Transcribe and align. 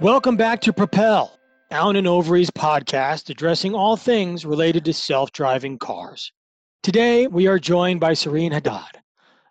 Welcome 0.00 0.36
back 0.36 0.60
to 0.62 0.72
Propel, 0.72 1.38
Allen 1.70 1.96
and 1.96 2.06
Overy's 2.06 2.50
podcast 2.50 3.28
addressing 3.28 3.74
all 3.74 3.96
things 3.96 4.46
related 4.46 4.84
to 4.86 4.92
self 4.92 5.30
driving 5.32 5.78
cars. 5.78 6.32
Today, 6.82 7.26
we 7.26 7.46
are 7.46 7.58
joined 7.58 8.00
by 8.00 8.14
Serene 8.14 8.52
Haddad, 8.52 9.02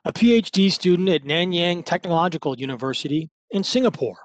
a 0.05 0.12
PhD 0.12 0.72
student 0.72 1.08
at 1.10 1.23
Nanyang 1.23 1.86
Technological 1.86 2.58
University 2.58 3.29
in 3.51 3.63
Singapore. 3.63 4.18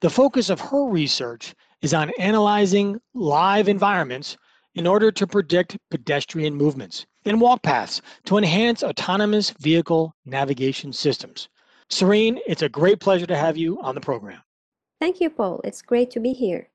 The 0.00 0.10
focus 0.10 0.50
of 0.50 0.60
her 0.60 0.84
research 0.84 1.54
is 1.80 1.94
on 1.94 2.12
analyzing 2.18 3.00
live 3.14 3.68
environments 3.68 4.36
in 4.74 4.86
order 4.86 5.10
to 5.10 5.26
predict 5.26 5.78
pedestrian 5.90 6.54
movements 6.54 7.06
and 7.24 7.40
walk 7.40 7.62
paths 7.62 8.02
to 8.26 8.36
enhance 8.36 8.82
autonomous 8.82 9.50
vehicle 9.60 10.14
navigation 10.26 10.92
systems. 10.92 11.48
Serene, 11.90 12.38
it's 12.46 12.62
a 12.62 12.68
great 12.68 13.00
pleasure 13.00 13.26
to 13.26 13.36
have 13.36 13.56
you 13.56 13.80
on 13.80 13.94
the 13.94 14.00
program. 14.00 14.40
Thank 15.00 15.20
you, 15.20 15.30
Paul. 15.30 15.60
It's 15.64 15.82
great 15.82 16.10
to 16.12 16.20
be 16.20 16.32
here. 16.32 16.68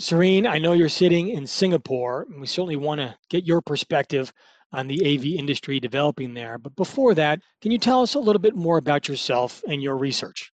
Serene, 0.00 0.46
I 0.46 0.58
know 0.58 0.72
you're 0.72 0.88
sitting 0.88 1.30
in 1.30 1.46
Singapore, 1.46 2.26
and 2.30 2.40
we 2.40 2.46
certainly 2.46 2.76
want 2.76 3.00
to 3.00 3.16
get 3.30 3.44
your 3.44 3.60
perspective 3.60 4.32
on 4.72 4.86
the 4.86 5.00
AV 5.14 5.38
industry 5.38 5.80
developing 5.80 6.34
there. 6.34 6.58
But 6.58 6.76
before 6.76 7.14
that, 7.14 7.40
can 7.62 7.72
you 7.72 7.78
tell 7.78 8.02
us 8.02 8.14
a 8.14 8.20
little 8.20 8.40
bit 8.40 8.54
more 8.54 8.78
about 8.78 9.08
yourself 9.08 9.62
and 9.68 9.82
your 9.82 9.96
research? 9.96 10.52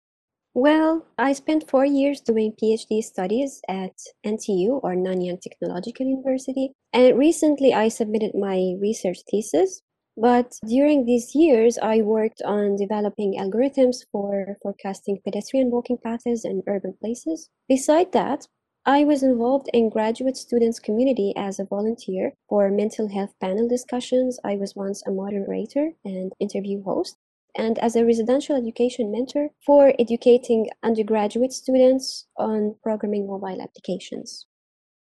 Well, 0.55 1.07
I 1.19 1.35
spent 1.35 1.71
four 1.71 1.85
years 1.85 2.21
doing 2.21 2.53
PhD 2.61 3.03
studies 3.03 3.61
at 3.69 3.93
NTU 4.27 4.81
or 4.83 4.95
Nanyang 4.95 5.41
Technological 5.41 6.07
University. 6.07 6.73
And 6.93 7.17
recently 7.19 7.75
I 7.75 7.89
submitted 7.89 8.35
my 8.35 8.75
research 8.81 9.19
thesis 9.31 9.83
but 10.21 10.59
during 10.67 11.05
these 11.05 11.35
years, 11.35 11.79
I 11.79 12.03
worked 12.03 12.43
on 12.43 12.77
developing 12.77 13.39
algorithms 13.39 13.99
for 14.11 14.57
forecasting 14.63 15.21
pedestrian 15.25 15.71
walking 15.71 15.99
paths 15.99 16.45
in 16.45 16.63
urban 16.67 16.95
places. 17.01 17.49
Beside 17.69 18.11
that, 18.13 18.49
I 18.85 19.05
was 19.05 19.23
involved 19.23 19.69
in 19.73 19.91
graduate 19.91 20.37
students 20.37 20.81
community 20.81 21.33
as 21.37 21.61
a 21.61 21.65
volunteer 21.65 22.33
for 22.49 22.69
mental 22.71 23.09
health 23.09 23.35
panel 23.41 23.69
discussions. 23.69 24.41
I 24.45 24.57
was 24.57 24.75
once 24.75 25.03
a 25.07 25.13
moderator 25.13 25.93
and 26.05 26.33
interview 26.41 26.83
host 26.83 27.17
and 27.55 27.79
as 27.79 27.95
a 27.95 28.05
residential 28.05 28.57
education 28.57 29.13
mentor 29.13 29.51
for 29.65 29.95
educating 29.99 30.69
undergraduate 30.83 31.53
students 31.53 32.27
on 32.37 32.75
programming 32.83 33.27
mobile 33.27 33.63
applications. 33.63 34.48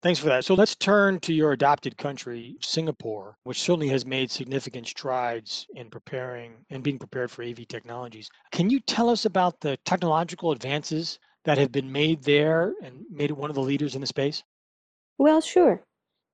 Thanks 0.05 0.21
for 0.21 0.27
that. 0.27 0.45
So 0.45 0.53
let's 0.53 0.75
turn 0.75 1.19
to 1.21 1.33
your 1.33 1.53
adopted 1.53 1.97
country, 1.97 2.57
Singapore, 2.61 3.39
which 3.45 3.63
certainly 3.63 3.89
has 3.89 4.05
made 4.05 4.31
significant 4.31 4.87
strides 4.87 5.67
in 5.77 5.89
preparing 5.89 6.67
and 6.69 6.85
being 6.85 6.99
prepared 6.99 7.31
for 7.31 7.43
AV 7.43 7.67
technologies. 7.67 8.29
Can 8.53 8.69
you 8.69 8.81
tell 8.81 9.09
us 9.09 9.25
about 9.25 9.61
the 9.61 9.79
technological 9.87 10.53
advances 10.53 11.19
that 11.47 11.57
have 11.57 11.73
been 11.73 11.91
made 11.91 12.23
there 12.23 12.75
and 12.83 13.07
made 13.11 13.31
it 13.31 13.37
one 13.39 13.49
of 13.49 13.57
the 13.57 13.63
leaders 13.63 13.95
in 13.95 14.03
the 14.03 14.07
space? 14.07 14.43
Well, 15.17 15.41
sure. 15.41 15.85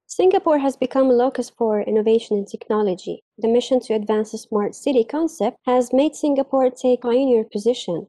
Singapore 0.04 0.58
has 0.58 0.76
become 0.76 1.08
a 1.08 1.12
locus 1.14 1.48
for 1.48 1.80
innovation 1.80 2.38
and 2.38 2.48
technology. 2.48 3.22
The 3.38 3.46
mission 3.46 3.78
to 3.82 3.94
advance 3.94 4.32
the 4.32 4.38
smart 4.38 4.74
city 4.74 5.04
concept 5.04 5.58
has 5.64 5.92
made 5.92 6.16
Singapore 6.16 6.70
take 6.70 7.04
a 7.04 7.08
pioneer 7.08 7.44
position 7.44 8.08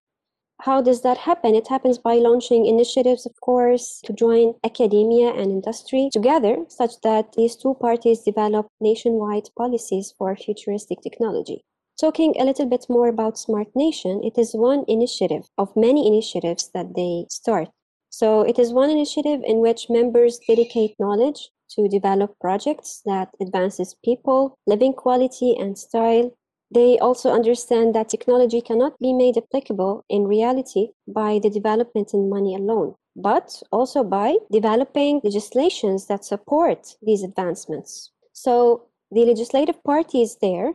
how 0.61 0.81
does 0.81 1.01
that 1.01 1.17
happen? 1.17 1.55
It 1.55 1.67
happens 1.67 1.97
by 1.97 2.15
launching 2.15 2.65
initiatives, 2.65 3.25
of 3.25 3.39
course, 3.41 3.99
to 4.05 4.13
join 4.13 4.53
academia 4.63 5.29
and 5.29 5.51
industry 5.51 6.09
together, 6.11 6.65
such 6.67 7.01
that 7.01 7.33
these 7.33 7.55
two 7.55 7.73
parties 7.75 8.21
develop 8.21 8.67
nationwide 8.79 9.49
policies 9.57 10.13
for 10.17 10.35
futuristic 10.35 11.01
technology. 11.01 11.63
Talking 11.99 12.35
a 12.39 12.45
little 12.45 12.67
bit 12.67 12.85
more 12.89 13.07
about 13.07 13.37
Smart 13.37 13.67
Nation, 13.75 14.21
it 14.23 14.37
is 14.37 14.53
one 14.53 14.85
initiative 14.87 15.47
of 15.57 15.75
many 15.75 16.07
initiatives 16.07 16.69
that 16.73 16.95
they 16.95 17.25
start. 17.29 17.69
So 18.09 18.41
it 18.41 18.59
is 18.59 18.73
one 18.73 18.89
initiative 18.89 19.41
in 19.45 19.59
which 19.59 19.89
members 19.89 20.39
dedicate 20.47 20.95
knowledge 20.99 21.49
to 21.75 21.87
develop 21.87 22.37
projects 22.39 23.01
that 23.05 23.29
advances 23.39 23.95
people, 24.03 24.55
living 24.67 24.93
quality 24.93 25.55
and 25.57 25.77
style, 25.77 26.31
they 26.73 26.97
also 26.99 27.31
understand 27.31 27.93
that 27.93 28.09
technology 28.09 28.61
cannot 28.61 28.97
be 28.99 29.13
made 29.13 29.37
applicable 29.37 30.05
in 30.09 30.27
reality 30.27 30.89
by 31.07 31.39
the 31.39 31.49
development 31.49 32.13
in 32.13 32.29
money 32.29 32.55
alone, 32.55 32.95
but 33.15 33.61
also 33.71 34.03
by 34.03 34.37
developing 34.51 35.19
legislations 35.23 36.07
that 36.07 36.23
support 36.23 36.95
these 37.01 37.23
advancements. 37.23 38.11
So 38.31 38.85
the 39.11 39.25
legislative 39.25 39.83
parties 39.83 40.37
there, 40.41 40.73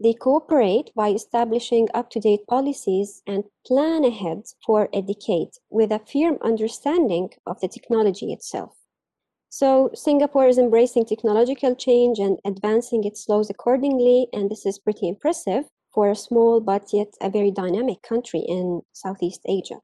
they 0.00 0.12
cooperate 0.12 0.92
by 0.94 1.08
establishing 1.08 1.88
up-to-date 1.94 2.46
policies 2.46 3.22
and 3.26 3.44
plan 3.66 4.04
ahead 4.04 4.42
for 4.64 4.88
a 4.92 5.02
decade 5.02 5.48
with 5.70 5.90
a 5.90 5.98
firm 5.98 6.38
understanding 6.42 7.30
of 7.46 7.60
the 7.60 7.68
technology 7.68 8.32
itself. 8.32 8.77
So 9.50 9.90
Singapore 9.94 10.46
is 10.48 10.58
embracing 10.58 11.06
technological 11.06 11.74
change 11.74 12.18
and 12.18 12.38
advancing 12.44 13.04
its 13.04 13.28
laws 13.28 13.48
accordingly, 13.48 14.28
and 14.32 14.50
this 14.50 14.66
is 14.66 14.78
pretty 14.78 15.08
impressive 15.08 15.64
for 15.94 16.10
a 16.10 16.16
small 16.16 16.60
but 16.60 16.92
yet 16.92 17.14
a 17.20 17.30
very 17.30 17.50
dynamic 17.50 18.02
country 18.02 18.40
in 18.40 18.82
Southeast 18.92 19.40
Asia. 19.46 19.80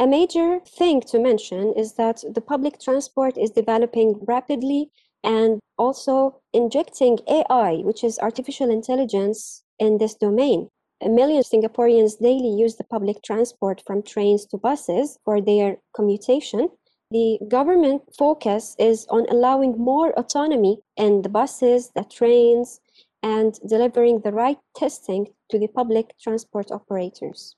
A 0.00 0.06
major 0.06 0.60
thing 0.60 1.00
to 1.02 1.18
mention 1.18 1.72
is 1.76 1.94
that 1.94 2.22
the 2.34 2.40
public 2.40 2.80
transport 2.80 3.36
is 3.36 3.50
developing 3.50 4.20
rapidly 4.26 4.90
and 5.24 5.60
also 5.76 6.40
injecting 6.52 7.18
AI, 7.28 7.76
which 7.84 8.04
is 8.04 8.18
artificial 8.18 8.70
intelligence, 8.70 9.64
in 9.78 9.98
this 9.98 10.14
domain. 10.14 10.68
A 11.00 11.08
million 11.08 11.42
Singaporeans 11.42 12.18
daily 12.18 12.50
use 12.50 12.76
the 12.76 12.84
public 12.84 13.22
transport 13.22 13.82
from 13.86 14.02
trains 14.02 14.44
to 14.46 14.58
buses 14.58 15.18
for 15.24 15.40
their 15.40 15.78
commutation, 15.94 16.68
the 17.10 17.38
government 17.48 18.02
focus 18.16 18.76
is 18.78 19.06
on 19.08 19.26
allowing 19.30 19.78
more 19.78 20.12
autonomy 20.18 20.78
in 20.96 21.22
the 21.22 21.28
buses, 21.28 21.90
the 21.94 22.04
trains, 22.04 22.80
and 23.22 23.58
delivering 23.68 24.20
the 24.20 24.32
right 24.32 24.58
testing 24.76 25.26
to 25.50 25.58
the 25.58 25.68
public 25.68 26.14
transport 26.20 26.70
operators. 26.70 27.56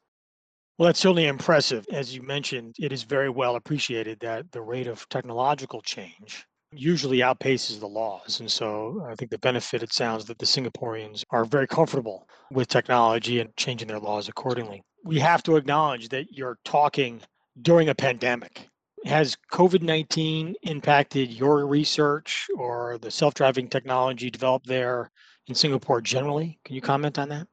Well, 0.79 0.87
that's 0.87 1.01
certainly 1.01 1.27
impressive. 1.27 1.85
As 1.93 2.15
you 2.15 2.23
mentioned, 2.23 2.77
it 2.79 2.93
is 2.93 3.03
very 3.03 3.29
well 3.29 3.57
appreciated 3.57 4.21
that 4.21 4.51
the 4.53 4.63
rate 4.63 4.87
of 4.87 5.07
technological 5.11 5.83
change 5.83 6.47
usually 6.73 7.19
outpaces 7.19 7.81
the 7.81 7.89
laws. 7.89 8.41
And 8.41 8.51
so 8.51 9.05
I 9.07 9.15
think 9.17 9.31
the 9.31 9.39
benefit, 9.39 9.83
it 9.83 9.93
sounds 9.93 10.25
that 10.27 10.39
the 10.39 10.47
Singaporeans 10.47 11.25
are 11.31 11.45
very 11.45 11.67
comfortable 11.67 12.27
with 12.53 12.69
technology 12.69 13.41
and 13.41 13.55
changing 13.57 13.89
their 13.89 13.99
laws 13.99 14.29
accordingly. 14.29 14.83
We 15.05 15.19
have 15.19 15.43
to 15.43 15.57
acknowledge 15.57 16.09
that 16.11 16.27
you're 16.31 16.59
talking 16.65 17.21
during 17.61 17.89
a 17.89 17.95
pandemic 17.95 18.70
has 19.05 19.37
COVID 19.53 19.83
19 19.83 20.55
impacted 20.63 21.31
your 21.31 21.67
research 21.67 22.47
or 22.57 22.99
the 22.99 23.11
self 23.11 23.35
driving 23.35 23.69
technology 23.69 24.31
developed 24.31 24.67
there 24.67 25.11
in 25.47 25.55
Singapore 25.55 26.01
generally? 26.01 26.59
Can 26.65 26.75
you 26.75 26.83
comment 26.83 27.19
on 27.19 27.29
that? 27.31 27.47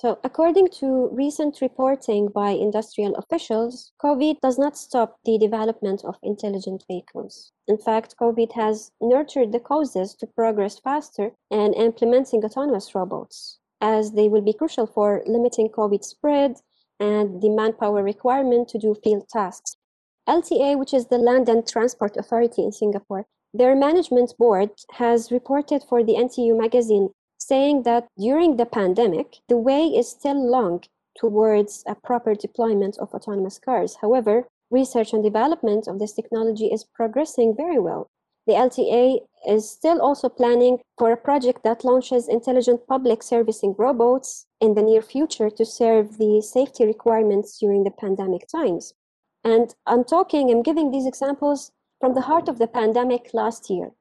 So, 0.00 0.20
according 0.22 0.68
to 0.78 1.08
recent 1.08 1.60
reporting 1.60 2.28
by 2.28 2.50
industrial 2.50 3.16
officials, 3.16 3.90
COVID 4.00 4.38
does 4.40 4.56
not 4.56 4.78
stop 4.78 5.18
the 5.24 5.38
development 5.38 6.04
of 6.04 6.14
intelligent 6.22 6.84
vehicles. 6.86 7.50
In 7.66 7.78
fact, 7.78 8.14
COVID 8.20 8.52
has 8.52 8.92
nurtured 9.00 9.50
the 9.50 9.58
causes 9.58 10.14
to 10.20 10.26
progress 10.28 10.78
faster 10.78 11.32
and 11.50 11.74
implementing 11.74 12.44
autonomous 12.44 12.94
robots, 12.94 13.58
as 13.80 14.12
they 14.12 14.28
will 14.28 14.40
be 14.40 14.52
crucial 14.52 14.86
for 14.86 15.20
limiting 15.26 15.68
COVID 15.68 16.04
spread 16.04 16.54
and 17.00 17.42
the 17.42 17.48
manpower 17.48 18.00
requirement 18.04 18.68
to 18.68 18.78
do 18.78 18.94
field 19.02 19.28
tasks. 19.28 19.76
LTA, 20.28 20.78
which 20.78 20.92
is 20.92 21.06
the 21.06 21.16
Land 21.16 21.48
and 21.48 21.66
Transport 21.66 22.16
Authority 22.18 22.62
in 22.62 22.70
Singapore, 22.70 23.24
their 23.54 23.74
management 23.74 24.34
board 24.36 24.70
has 24.92 25.32
reported 25.32 25.82
for 25.82 26.04
the 26.04 26.16
NTU 26.16 26.54
magazine 26.60 27.08
saying 27.38 27.84
that 27.84 28.08
during 28.18 28.56
the 28.56 28.66
pandemic, 28.66 29.38
the 29.48 29.56
way 29.56 29.86
is 29.86 30.10
still 30.10 30.38
long 30.38 30.82
towards 31.16 31.82
a 31.86 31.94
proper 31.94 32.34
deployment 32.34 32.98
of 32.98 33.14
autonomous 33.14 33.58
cars. 33.58 33.96
However, 34.02 34.46
research 34.70 35.14
and 35.14 35.22
development 35.24 35.88
of 35.88 35.98
this 35.98 36.12
technology 36.12 36.66
is 36.66 36.84
progressing 36.84 37.56
very 37.56 37.78
well. 37.78 38.10
The 38.46 38.54
LTA 38.54 39.20
is 39.46 39.70
still 39.70 40.00
also 40.00 40.28
planning 40.28 40.80
for 40.98 41.10
a 41.10 41.16
project 41.16 41.64
that 41.64 41.84
launches 41.84 42.28
intelligent 42.28 42.86
public 42.86 43.22
servicing 43.22 43.74
robots 43.78 44.46
in 44.60 44.74
the 44.74 44.82
near 44.82 45.02
future 45.02 45.48
to 45.50 45.64
serve 45.64 46.18
the 46.18 46.42
safety 46.42 46.84
requirements 46.84 47.58
during 47.58 47.84
the 47.84 47.90
pandemic 47.90 48.46
times. 48.48 48.94
And 49.48 49.74
I'm 49.86 50.04
talking, 50.04 50.50
I'm 50.50 50.62
giving 50.62 50.90
these 50.90 51.06
examples 51.06 51.72
from 52.00 52.12
the 52.12 52.20
heart 52.20 52.50
of 52.50 52.58
the 52.58 52.66
pandemic 52.66 53.30
last 53.32 53.70
year. 53.70 53.92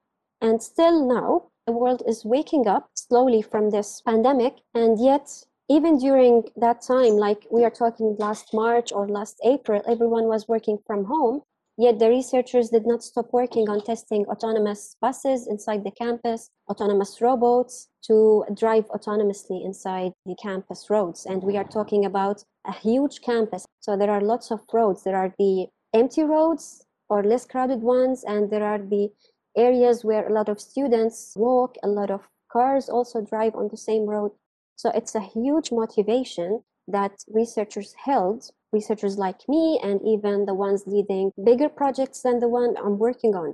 And 0.41 0.61
still 0.61 1.07
now, 1.07 1.51
the 1.65 1.71
world 1.71 2.03
is 2.05 2.25
waking 2.25 2.67
up 2.67 2.89
slowly 2.95 3.41
from 3.41 3.69
this 3.69 4.01
pandemic. 4.01 4.55
And 4.73 4.99
yet, 4.99 5.45
even 5.69 5.99
during 5.99 6.49
that 6.57 6.81
time, 6.81 7.13
like 7.13 7.47
we 7.49 7.63
are 7.63 7.69
talking 7.69 8.17
last 8.19 8.53
March 8.53 8.91
or 8.91 9.07
last 9.07 9.39
April, 9.41 9.81
everyone 9.87 10.25
was 10.25 10.49
working 10.49 10.79
from 10.85 11.05
home. 11.05 11.43
Yet 11.79 11.99
the 11.99 12.09
researchers 12.09 12.69
did 12.69 12.87
not 12.87 13.03
stop 13.03 13.27
working 13.31 13.69
on 13.69 13.81
testing 13.81 14.25
autonomous 14.25 14.95
buses 14.99 15.45
inside 15.45 15.83
the 15.83 15.91
campus, 15.91 16.49
autonomous 16.69 17.21
robots 17.21 17.89
to 18.07 18.45
drive 18.55 18.87
autonomously 18.87 19.63
inside 19.63 20.13
the 20.25 20.35
campus 20.41 20.89
roads. 20.89 21.27
And 21.27 21.43
we 21.43 21.55
are 21.55 21.63
talking 21.63 22.03
about 22.03 22.43
a 22.65 22.73
huge 22.73 23.21
campus. 23.21 23.65
So 23.79 23.95
there 23.95 24.09
are 24.09 24.21
lots 24.21 24.49
of 24.49 24.61
roads. 24.73 25.03
There 25.03 25.15
are 25.15 25.35
the 25.37 25.67
empty 25.93 26.23
roads 26.23 26.83
or 27.09 27.23
less 27.23 27.45
crowded 27.45 27.81
ones, 27.81 28.23
and 28.23 28.49
there 28.49 28.63
are 28.63 28.79
the 28.79 29.09
areas 29.55 30.03
where 30.03 30.27
a 30.27 30.33
lot 30.33 30.49
of 30.49 30.59
students 30.59 31.33
walk, 31.35 31.75
a 31.83 31.87
lot 31.87 32.09
of 32.09 32.27
cars 32.51 32.89
also 32.89 33.21
drive 33.21 33.55
on 33.55 33.67
the 33.69 33.77
same 33.77 34.07
road. 34.07 34.31
So 34.75 34.89
it's 34.95 35.15
a 35.15 35.21
huge 35.21 35.71
motivation 35.71 36.63
that 36.87 37.23
researchers 37.27 37.93
held, 38.05 38.49
researchers 38.77 39.17
like 39.25 39.41
me, 39.53 39.63
and 39.87 39.97
even 40.13 40.45
the 40.45 40.59
ones 40.67 40.83
leading 40.85 41.25
bigger 41.49 41.69
projects 41.81 42.19
than 42.25 42.37
the 42.39 42.51
one 42.59 42.71
I'm 42.83 42.97
working 43.07 43.33
on. 43.43 43.49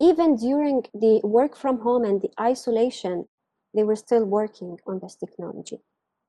Even 0.00 0.36
during 0.36 0.78
the 1.04 1.20
work 1.38 1.56
from 1.62 1.76
home 1.86 2.04
and 2.08 2.18
the 2.22 2.32
isolation, 2.50 3.14
they 3.74 3.84
were 3.88 4.00
still 4.06 4.24
working 4.24 4.72
on 4.86 5.00
this 5.02 5.16
technology. 5.22 5.78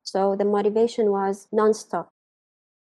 So 0.04 0.36
the 0.39 0.50
motivation 0.57 1.06
was 1.12 1.48
nonstop. 1.54 2.07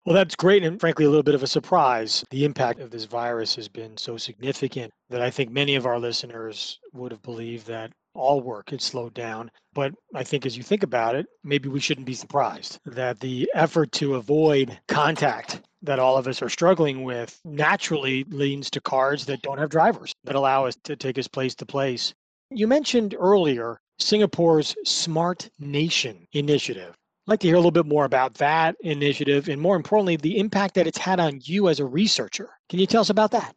Well, 0.06 0.16
that's 0.16 0.36
great. 0.36 0.64
And 0.64 0.80
frankly, 0.80 1.06
a 1.06 1.10
little 1.10 1.30
bit 1.30 1.36
of 1.36 1.44
a 1.44 1.56
surprise. 1.58 2.24
The 2.32 2.44
impact 2.50 2.80
of 2.80 2.90
this 2.90 3.06
virus 3.06 3.56
has 3.56 3.68
been 3.68 3.96
so 3.98 4.18
significant 4.18 4.92
that 5.12 5.22
I 5.22 5.30
think 5.30 5.52
many 5.52 5.76
of 5.76 5.86
our 5.86 6.00
listeners 6.00 6.80
would 6.94 7.12
have 7.12 7.22
believed 7.22 7.68
that 7.68 7.92
all 8.14 8.42
work 8.42 8.70
had 8.70 8.82
slowed 8.82 9.14
down. 9.14 9.52
But 9.74 9.94
I 10.14 10.24
think 10.24 10.46
as 10.46 10.58
you 10.58 10.64
think 10.64 10.84
about 10.84 11.16
it, 11.16 11.26
maybe 11.44 11.70
we 11.70 11.80
shouldn't 11.80 12.06
be 12.06 12.14
surprised 12.14 12.80
that 12.86 13.20
the 13.20 13.50
effort 13.54 13.92
to 13.94 14.16
avoid 14.16 14.80
contact 14.88 15.62
that 15.82 16.00
all 16.00 16.18
of 16.18 16.28
us 16.28 16.42
are 16.42 16.50
struggling 16.50 17.04
with 17.04 17.40
naturally 17.44 18.24
leads 18.26 18.70
to 18.72 18.82
cars 18.82 19.26
that 19.26 19.42
don't 19.42 19.58
have 19.58 19.70
drivers 19.70 20.14
that 20.24 20.36
allow 20.36 20.66
us 20.66 20.76
to 20.84 20.96
take 20.96 21.18
us 21.18 21.28
place 21.28 21.56
to 21.56 21.66
place. 21.66 22.14
You 22.50 22.68
mentioned 22.68 23.16
earlier 23.18 23.80
Singapore's 23.98 24.76
Smart 24.86 25.50
Nation 25.60 26.28
initiative. 26.34 26.96
I'd 27.28 27.32
like 27.32 27.40
to 27.42 27.48
hear 27.48 27.56
a 27.56 27.60
little 27.60 27.72
bit 27.72 27.86
more 27.86 28.06
about 28.06 28.36
that 28.36 28.76
initiative 28.82 29.48
and 29.48 29.62
more 29.62 29.76
importantly, 29.76 30.18
the 30.18 30.38
impact 30.38 30.76
that 30.76 30.88
it's 30.88 30.98
had 30.98 31.20
on 31.20 31.40
you 31.44 31.70
as 31.70 31.80
a 31.80 31.86
researcher. 31.86 32.50
Can 32.70 32.80
you 32.80 32.88
tell 32.88 33.02
us 33.02 33.10
about 33.10 33.32
that? 33.32 33.56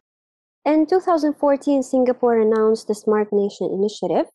In 0.65 0.87
2014, 0.87 1.83
Singapore 1.83 2.39
announced 2.39 2.87
the 2.87 2.95
Smart 2.95 3.31
Nation 3.31 3.69
initiative 3.71 4.25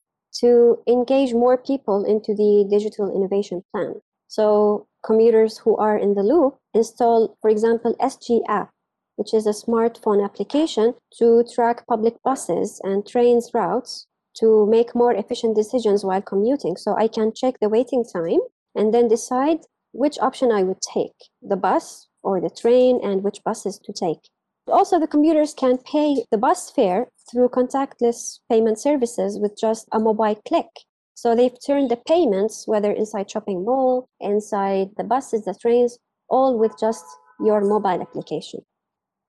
to 0.41 0.79
engage 0.87 1.33
more 1.33 1.57
people 1.57 2.05
into 2.05 2.35
the 2.35 2.67
digital 2.69 3.15
innovation 3.15 3.63
plan. 3.71 4.01
So 4.29 4.87
commuters 5.05 5.59
who 5.59 5.77
are 5.77 5.99
in 5.99 6.15
the 6.15 6.23
loop 6.23 6.59
install, 6.75 7.37
for 7.41 7.51
example, 7.51 7.95
SG 8.01 8.41
app, 8.49 8.71
which 9.17 9.35
is 9.35 9.47
a 9.47 9.51
smartphone 9.51 10.25
application 10.25 10.95
to 11.19 11.45
track 11.55 11.87
public 11.87 12.15
buses 12.23 12.81
and 12.85 13.07
trains 13.07 13.51
routes 13.53 14.07
to 14.39 14.67
make 14.67 14.95
more 14.95 15.13
efficient 15.13 15.57
decisions 15.57 16.05
while 16.05 16.23
commuting. 16.23 16.77
So 16.77 16.97
I 16.97 17.09
can 17.09 17.33
check 17.35 17.59
the 17.61 17.69
waiting 17.69 18.05
time 18.05 18.41
and 18.75 18.95
then 18.95 19.09
decide 19.09 19.59
which 19.93 20.19
option 20.21 20.53
I 20.53 20.63
would 20.63 20.81
take, 20.81 21.17
the 21.43 21.57
bus 21.57 22.09
or 22.23 22.41
the 22.41 22.51
train 22.51 23.01
and 23.03 23.23
which 23.25 23.43
buses 23.45 23.79
to 23.85 23.93
take. 23.93 24.31
Also, 24.71 24.99
the 24.99 25.07
commuters 25.07 25.53
can 25.55 25.79
pay 25.79 26.25
the 26.31 26.39
bus 26.39 26.71
fare 26.71 27.09
through 27.31 27.49
contactless 27.49 28.41
payment 28.49 28.79
services 28.79 29.39
with 29.39 29.59
just 29.59 29.89
a 29.93 29.99
mobile 29.99 30.37
click. 30.47 30.69
So 31.15 31.35
they've 31.35 31.57
turned 31.67 31.91
the 31.91 31.97
payments, 31.97 32.67
whether 32.67 32.91
inside 32.91 33.31
shopping 33.31 33.65
mall, 33.65 34.09
inside 34.21 34.91
the 34.97 35.05
buses, 35.05 35.45
the 35.45 35.55
trains, 35.55 35.99
all 36.29 36.59
with 36.59 36.79
just 36.79 37.05
your 37.39 37.61
mobile 37.61 38.01
application. 38.01 38.61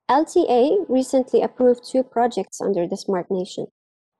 LTA 0.10 0.86
recently 0.90 1.42
approved 1.42 1.84
two 1.84 2.04
projects 2.04 2.62
under 2.62 2.88
the 2.88 2.98
Smart 2.98 3.30
Nation. 3.30 3.68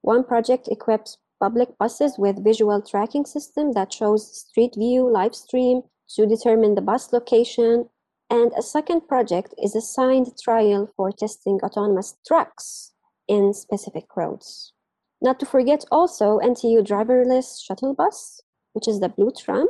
One 0.02 0.24
project 0.24 0.68
equips 0.68 1.18
public 1.40 1.76
buses 1.76 2.16
with 2.18 2.44
visual 2.44 2.80
tracking 2.80 3.24
system 3.24 3.72
that 3.72 3.92
shows 3.92 4.46
street 4.46 4.74
view 4.76 5.10
live 5.10 5.34
stream 5.34 5.82
to 6.14 6.26
determine 6.26 6.74
the 6.74 6.80
bus 6.80 7.12
location. 7.12 7.88
And 8.32 8.50
a 8.56 8.62
second 8.62 9.06
project 9.06 9.54
is 9.62 9.76
a 9.76 9.82
signed 9.82 10.32
trial 10.42 10.88
for 10.96 11.12
testing 11.12 11.60
autonomous 11.62 12.14
trucks 12.26 12.94
in 13.28 13.52
specific 13.52 14.06
roads. 14.16 14.72
Not 15.20 15.38
to 15.40 15.46
forget 15.46 15.84
also 15.92 16.38
NTU 16.38 16.80
driverless 16.86 17.62
shuttle 17.62 17.94
bus, 17.94 18.40
which 18.72 18.88
is 18.88 19.00
the 19.00 19.10
blue 19.10 19.32
tram, 19.38 19.68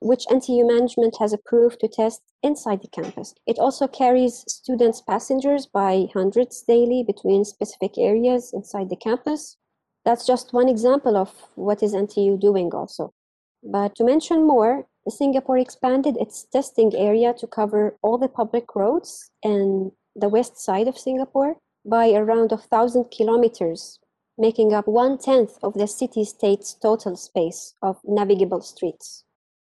which 0.00 0.24
NTU 0.30 0.66
management 0.66 1.18
has 1.20 1.34
approved 1.34 1.80
to 1.80 1.88
test 1.88 2.22
inside 2.42 2.80
the 2.80 2.88
campus. 2.88 3.34
It 3.46 3.58
also 3.58 3.86
carries 3.86 4.44
students 4.48 5.02
passengers 5.02 5.66
by 5.66 6.06
hundreds 6.14 6.62
daily 6.62 7.04
between 7.06 7.44
specific 7.44 7.98
areas 7.98 8.52
inside 8.54 8.88
the 8.88 8.96
campus 8.96 9.58
that's 10.04 10.26
just 10.26 10.52
one 10.52 10.68
example 10.68 11.16
of 11.16 11.30
what 11.56 11.82
is 11.82 11.94
NTU 11.94 12.40
doing 12.40 12.70
also. 12.72 13.12
But 13.62 13.94
to 13.96 14.04
mention 14.04 14.46
more, 14.46 14.86
Singapore 15.08 15.58
expanded 15.58 16.16
its 16.18 16.44
testing 16.44 16.94
area 16.94 17.32
to 17.34 17.46
cover 17.46 17.96
all 18.02 18.18
the 18.18 18.28
public 18.28 18.74
roads 18.74 19.30
in 19.42 19.92
the 20.14 20.28
west 20.28 20.58
side 20.58 20.88
of 20.88 20.98
Singapore 20.98 21.56
by 21.84 22.12
around 22.12 22.52
a 22.52 22.58
thousand 22.58 23.04
kilometers, 23.10 23.98
making 24.36 24.74
up 24.74 24.86
one 24.86 25.16
tenth 25.16 25.58
of 25.62 25.74
the 25.74 25.86
city 25.86 26.24
state's 26.24 26.74
total 26.74 27.16
space 27.16 27.74
of 27.82 27.98
navigable 28.04 28.60
streets. 28.60 29.24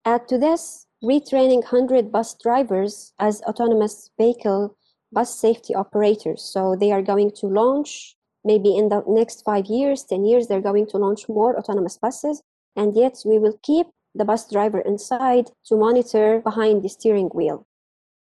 Add 0.06 0.28
to 0.28 0.38
this, 0.38 0.88
retraining 1.04 1.64
100 1.72 2.12
bus 2.12 2.36
drivers 2.42 3.14
as 3.20 3.42
autonomous 3.44 4.10
vehicle 4.20 4.76
bus 5.12 5.40
safety 5.40 5.74
operators. 5.74 6.42
So 6.42 6.76
they 6.76 6.92
are 6.92 7.02
going 7.02 7.32
to 7.38 7.48
launch 7.48 8.16
maybe 8.44 8.76
in 8.76 8.90
the 8.90 9.04
next 9.08 9.44
five 9.44 9.68
years, 9.68 10.04
10 10.04 10.26
years, 10.26 10.48
they're 10.48 10.62
going 10.62 10.88
to 10.88 10.98
launch 10.98 11.30
more 11.30 11.58
autonomous 11.58 11.98
buses. 11.98 12.42
And 12.76 12.96
yet 12.96 13.22
we 13.26 13.40
will 13.40 13.58
keep 13.64 13.88
the 14.16 14.26
bus 14.26 14.50
driver 14.50 14.80
inside 14.80 15.52
to 15.66 15.76
monitor 15.76 16.40
behind 16.40 16.84
the 16.84 16.90
steering 16.90 17.30
wheel. 17.34 17.66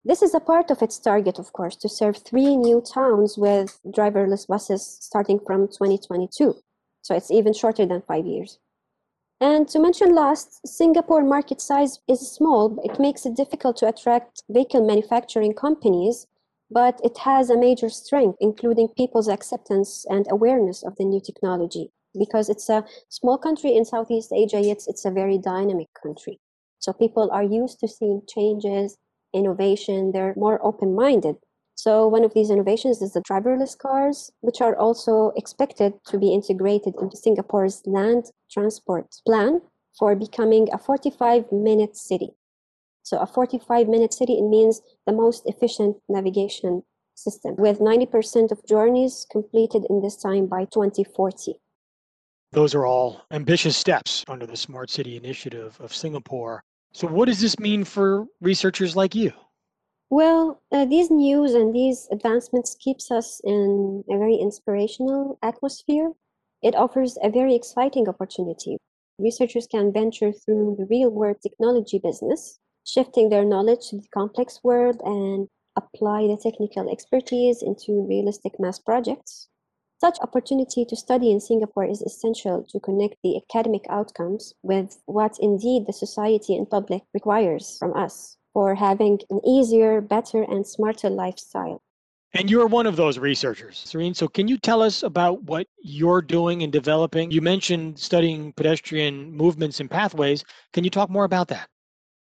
This 0.03 0.21
is 0.21 0.33
a 0.33 0.39
part 0.39 0.71
of 0.71 0.81
its 0.81 0.99
target, 0.99 1.37
of 1.39 1.51
course, 1.53 1.75
to 1.77 1.89
serve 1.89 2.17
three 2.17 2.55
new 2.55 2.81
towns 2.81 3.37
with 3.37 3.79
driverless 3.85 4.47
buses 4.47 4.97
starting 5.01 5.39
from 5.45 5.67
2022. 5.67 6.55
So 7.01 7.15
it's 7.15 7.31
even 7.31 7.53
shorter 7.53 7.85
than 7.85 8.01
five 8.01 8.25
years. 8.25 8.59
And 9.39 9.67
to 9.69 9.79
mention 9.79 10.15
last, 10.15 10.65
Singapore 10.65 11.23
market 11.23 11.61
size 11.61 11.99
is 12.07 12.31
small. 12.31 12.79
It 12.83 12.99
makes 12.99 13.25
it 13.25 13.35
difficult 13.35 13.77
to 13.77 13.87
attract 13.87 14.43
vehicle 14.49 14.85
manufacturing 14.85 15.53
companies 15.53 16.27
but 16.69 16.99
it 17.03 17.17
has 17.19 17.49
a 17.49 17.57
major 17.57 17.89
strength, 17.89 18.37
including 18.41 18.89
people's 18.89 19.29
acceptance 19.29 20.05
and 20.09 20.27
awareness 20.29 20.83
of 20.83 20.95
the 20.97 21.05
new 21.05 21.21
technology. 21.21 21.91
Because 22.17 22.49
it's 22.49 22.69
a 22.69 22.85
small 23.09 23.37
country 23.37 23.75
in 23.75 23.85
Southeast 23.85 24.31
Asia, 24.33 24.61
yet 24.61 24.83
it's 24.87 25.05
a 25.05 25.11
very 25.11 25.37
dynamic 25.37 25.87
country. 26.01 26.39
So 26.79 26.93
people 26.93 27.29
are 27.31 27.43
used 27.43 27.79
to 27.79 27.87
seeing 27.87 28.21
changes, 28.27 28.97
innovation, 29.33 30.11
they're 30.11 30.33
more 30.37 30.59
open 30.65 30.95
minded. 30.95 31.35
So, 31.75 32.07
one 32.07 32.23
of 32.23 32.33
these 32.33 32.49
innovations 32.49 33.03
is 33.03 33.13
the 33.13 33.21
driverless 33.21 33.77
cars, 33.77 34.31
which 34.41 34.61
are 34.61 34.75
also 34.75 35.31
expected 35.35 35.93
to 36.07 36.17
be 36.17 36.33
integrated 36.33 36.95
into 36.99 37.15
Singapore's 37.15 37.83
land 37.85 38.31
transport 38.51 39.05
plan 39.27 39.61
for 39.97 40.15
becoming 40.15 40.67
a 40.73 40.77
45 40.77 41.51
minute 41.51 41.95
city. 41.95 42.31
So 43.03 43.19
a 43.19 43.25
45 43.25 43.87
minute 43.87 44.13
city, 44.13 44.33
it 44.33 44.49
means 44.49 44.81
the 45.05 45.13
most 45.13 45.43
efficient 45.45 45.97
navigation 46.09 46.83
system 47.15 47.55
with 47.57 47.79
90% 47.79 48.51
of 48.51 48.65
journeys 48.67 49.25
completed 49.31 49.85
in 49.89 50.01
this 50.01 50.17
time 50.17 50.45
by 50.45 50.65
2040. 50.65 51.55
Those 52.51 52.73
are 52.73 52.85
all 52.85 53.21
ambitious 53.31 53.75
steps 53.75 54.23
under 54.27 54.45
the 54.45 54.55
Smart 54.55 54.89
City 54.89 55.17
Initiative 55.17 55.77
of 55.79 55.93
Singapore. 55.93 56.63
So 56.93 57.07
what 57.07 57.25
does 57.25 57.41
this 57.41 57.59
mean 57.59 57.83
for 57.83 58.25
researchers 58.41 58.95
like 58.95 59.13
you? 59.13 59.33
Well, 60.09 60.61
uh, 60.71 60.85
these 60.85 61.11
news 61.11 61.53
and 61.53 61.75
these 61.75 62.07
advancements 62.11 62.75
keeps 62.75 63.11
us 63.11 63.41
in 63.43 64.03
a 64.09 64.17
very 64.17 64.35
inspirational 64.35 65.37
atmosphere. 65.43 66.13
It 66.63 66.75
offers 66.75 67.17
a 67.21 67.29
very 67.29 67.53
exciting 67.53 68.07
opportunity. 68.07 68.77
Researchers 69.19 69.67
can 69.67 69.91
venture 69.91 70.31
through 70.31 70.77
the 70.79 70.85
real 70.85 71.09
world 71.09 71.37
technology 71.41 71.99
business 71.99 72.59
shifting 72.87 73.27
their 73.27 73.43
knowledge 73.43 73.89
to 73.89 73.97
the 73.97 74.07
complex 74.13 74.63
world 74.63 75.01
and 75.03 75.49
apply 75.75 76.25
the 76.25 76.37
technical 76.37 76.89
expertise 76.89 77.61
into 77.61 78.07
realistic 78.07 78.53
mass 78.59 78.79
projects. 78.79 79.49
Such 79.99 80.19
opportunity 80.21 80.85
to 80.85 80.95
study 80.95 81.31
in 81.31 81.39
Singapore 81.39 81.85
is 81.85 82.03
essential 82.03 82.63
to 82.69 82.79
connect 82.79 83.15
the 83.23 83.35
academic 83.35 83.83
outcomes 83.89 84.53
with 84.61 85.01
what 85.07 85.39
indeed 85.39 85.87
the 85.87 85.93
society 85.93 86.55
and 86.55 86.69
public 86.69 87.01
requires 87.15 87.79
from 87.79 87.95
us 87.95 88.37
for 88.53 88.75
having 88.75 89.19
an 89.31 89.41
easier, 89.43 89.99
better, 89.99 90.43
and 90.43 90.67
smarter 90.67 91.09
lifestyle. 91.09 91.81
And 92.33 92.47
you're 92.47 92.67
one 92.67 92.85
of 92.85 92.95
those 92.95 93.17
researchers, 93.17 93.77
Serene. 93.85 94.13
So, 94.13 94.27
can 94.27 94.47
you 94.47 94.59
tell 94.59 94.83
us 94.83 95.01
about 95.01 95.41
what 95.45 95.65
you're 95.79 96.21
doing 96.21 96.61
and 96.61 96.71
developing? 96.71 97.31
You 97.31 97.41
mentioned 97.41 97.97
studying 97.97 98.53
pedestrian 98.53 99.31
movements 99.31 99.79
and 99.79 99.89
pathways. 99.89 100.43
Can 100.73 100.83
you 100.83 100.91
talk 100.91 101.09
more 101.09 101.23
about 101.23 101.47
that? 101.47 101.69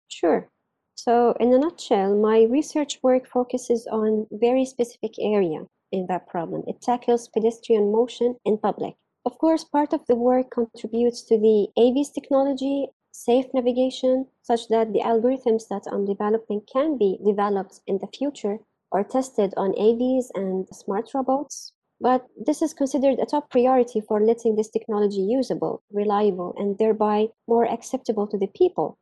Sure. 0.08 0.48
So, 0.96 1.36
in 1.42 1.52
a 1.52 1.58
nutshell, 1.58 2.16
my 2.16 2.44
research 2.44 3.00
work 3.04 3.28
focuses 3.28 3.88
on 3.88 4.26
very 4.32 4.64
specific 4.64 5.16
area 5.20 5.66
in 5.98 6.08
that 6.08 6.28
problem. 6.28 6.64
It 6.68 6.82
tackles 6.82 7.28
pedestrian 7.28 7.92
motion 7.92 8.36
in 8.46 8.58
public. 8.58 8.96
Of 9.26 9.38
course, 9.40 9.64
part 9.64 9.92
of 9.92 10.06
the 10.08 10.16
work 10.16 10.52
contributes 10.52 11.22
to 11.24 11.38
the 11.38 11.68
AV's 11.78 12.12
technology, 12.12 12.88
safe 13.12 13.48
navigation, 13.54 14.28
such 14.42 14.70
that 14.70 14.94
the 14.94 15.02
algorithms 15.02 15.68
that 15.70 15.84
I'm 15.92 16.06
developing 16.06 16.62
can 16.72 16.98
be 16.98 17.20
developed 17.26 17.82
in 17.88 17.98
the 17.98 18.08
future 18.08 18.60
or 18.92 19.04
tested 19.04 19.54
on 19.58 19.74
AVs 19.74 20.28
and 20.36 20.68
smart 20.72 21.10
robots. 21.14 21.74
But 22.00 22.28
this 22.38 22.62
is 22.62 22.74
considered 22.74 23.20
a 23.20 23.26
top 23.26 23.50
priority 23.50 24.02
for 24.02 24.22
letting 24.22 24.56
this 24.56 24.70
technology 24.70 25.22
usable, 25.22 25.82
reliable, 25.92 26.54
and 26.58 26.78
thereby 26.78 27.30
more 27.48 27.66
acceptable 27.66 28.28
to 28.28 28.38
the 28.38 28.48
people. 28.48 28.98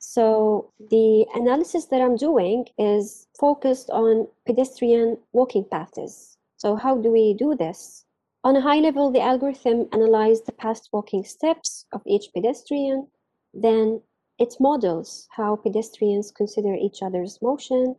So 0.00 0.72
the 0.90 1.26
analysis 1.34 1.86
that 1.86 2.00
I'm 2.00 2.16
doing 2.16 2.66
is 2.76 3.28
focused 3.38 3.88
on 3.90 4.26
pedestrian 4.44 5.18
walking 5.32 5.64
paths. 5.64 6.31
So 6.62 6.76
how 6.76 6.96
do 6.96 7.10
we 7.10 7.34
do 7.34 7.56
this? 7.56 8.04
On 8.44 8.54
a 8.54 8.60
high 8.60 8.78
level, 8.78 9.10
the 9.10 9.20
algorithm 9.20 9.88
analyzes 9.90 10.44
the 10.44 10.52
past 10.52 10.90
walking 10.92 11.24
steps 11.24 11.86
of 11.90 12.02
each 12.06 12.32
pedestrian. 12.32 13.08
Then 13.52 14.02
it 14.38 14.54
models 14.60 15.26
how 15.32 15.56
pedestrians 15.56 16.30
consider 16.30 16.74
each 16.74 17.02
other's 17.02 17.42
motion 17.42 17.96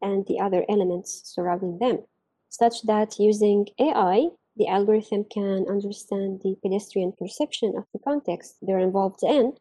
and 0.00 0.24
the 0.26 0.38
other 0.38 0.64
elements 0.68 1.22
surrounding 1.24 1.78
them, 1.78 2.04
such 2.50 2.82
that 2.82 3.18
using 3.18 3.66
AI, 3.80 4.28
the 4.54 4.68
algorithm 4.68 5.24
can 5.24 5.66
understand 5.68 6.42
the 6.44 6.54
pedestrian 6.62 7.10
perception 7.18 7.74
of 7.76 7.84
the 7.92 7.98
context 7.98 8.58
they're 8.62 8.78
involved 8.78 9.24
in 9.24 9.54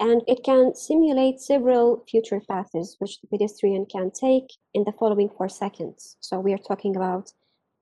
and 0.00 0.22
it 0.26 0.42
can 0.42 0.74
simulate 0.74 1.40
several 1.40 2.04
future 2.08 2.40
paths 2.40 2.96
which 3.00 3.20
the 3.20 3.26
pedestrian 3.26 3.84
can 3.84 4.10
take 4.10 4.54
in 4.72 4.84
the 4.84 4.92
following 4.92 5.28
four 5.28 5.50
seconds. 5.50 6.16
So 6.20 6.40
we 6.40 6.54
are 6.54 6.64
talking 6.68 6.96
about 6.96 7.32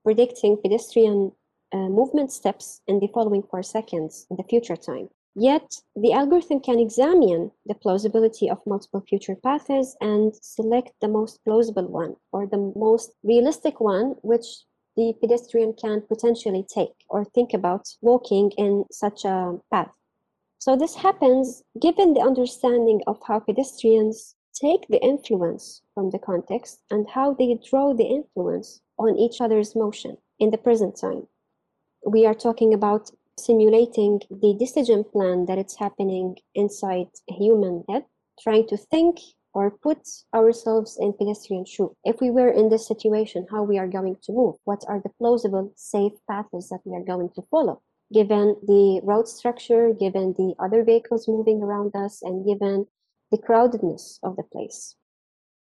predicting 0.07 0.55
pedestrian 0.55 1.33
uh, 1.73 1.89
movement 1.99 2.31
steps 2.31 2.79
in 2.87 2.97
the 3.01 3.09
following 3.13 3.43
four 3.43 3.61
seconds 3.61 4.25
in 4.29 4.37
the 4.37 4.49
future 4.51 4.77
time. 4.77 5.09
Yet, 5.35 5.81
the 5.97 6.13
algorithm 6.13 6.61
can 6.61 6.79
examine 6.79 7.51
the 7.65 7.75
plausibility 7.75 8.49
of 8.49 8.65
multiple 8.65 9.01
future 9.01 9.35
paths 9.35 9.97
and 9.99 10.33
select 10.41 10.93
the 11.01 11.09
most 11.09 11.43
plausible 11.43 11.89
one 11.89 12.15
or 12.31 12.47
the 12.47 12.71
most 12.77 13.11
realistic 13.21 13.81
one, 13.81 14.15
which 14.21 14.47
the 14.95 15.13
pedestrian 15.19 15.73
can 15.73 16.03
potentially 16.07 16.65
take 16.73 16.95
or 17.09 17.25
think 17.25 17.53
about 17.53 17.83
walking 18.01 18.51
in 18.51 18.85
such 18.89 19.25
a 19.25 19.59
path. 19.69 19.93
So 20.57 20.77
this 20.77 20.95
happens 20.95 21.63
given 21.81 22.13
the 22.13 22.21
understanding 22.21 23.01
of 23.07 23.19
how 23.27 23.39
pedestrians 23.39 24.35
take 24.53 24.87
the 24.87 25.03
influence 25.03 25.81
from 25.93 26.11
the 26.11 26.19
context 26.19 26.79
and 26.89 27.09
how 27.09 27.33
they 27.33 27.59
draw 27.69 27.93
the 27.93 28.05
influence 28.05 28.81
on 28.97 29.17
each 29.17 29.41
other's 29.41 29.75
motion 29.75 30.17
in 30.39 30.51
the 30.51 30.57
present 30.57 30.99
time. 30.99 31.27
We 32.05 32.25
are 32.25 32.33
talking 32.33 32.73
about 32.73 33.11
simulating 33.37 34.21
the 34.29 34.55
decision 34.57 35.03
plan 35.03 35.45
that 35.45 35.57
it's 35.57 35.77
happening 35.77 36.37
inside 36.55 37.09
a 37.29 37.33
human 37.33 37.83
head, 37.89 38.05
trying 38.41 38.67
to 38.67 38.77
think 38.77 39.19
or 39.53 39.71
put 39.71 40.07
ourselves 40.33 40.97
in 40.99 41.13
pedestrian 41.13 41.65
shoe. 41.65 41.95
If 42.03 42.21
we 42.21 42.31
were 42.31 42.49
in 42.49 42.69
this 42.69 42.87
situation, 42.87 43.47
how 43.49 43.63
we 43.63 43.77
are 43.77 43.87
going 43.87 44.17
to 44.23 44.31
move? 44.31 44.55
What 44.65 44.83
are 44.87 45.01
the 45.01 45.09
plausible, 45.17 45.73
safe 45.75 46.13
paths 46.29 46.69
that 46.69 46.81
we 46.85 46.95
are 46.95 47.03
going 47.03 47.29
to 47.35 47.41
follow? 47.49 47.81
given 48.13 48.55
the 48.65 49.01
road 49.03 49.27
structure, 49.27 49.93
given 49.93 50.33
the 50.37 50.53
other 50.59 50.83
vehicles 50.83 51.27
moving 51.27 51.61
around 51.61 51.95
us, 51.95 52.21
and 52.21 52.45
given 52.45 52.85
the 53.31 53.37
crowdedness 53.37 54.19
of 54.23 54.35
the 54.35 54.43
place. 54.43 54.95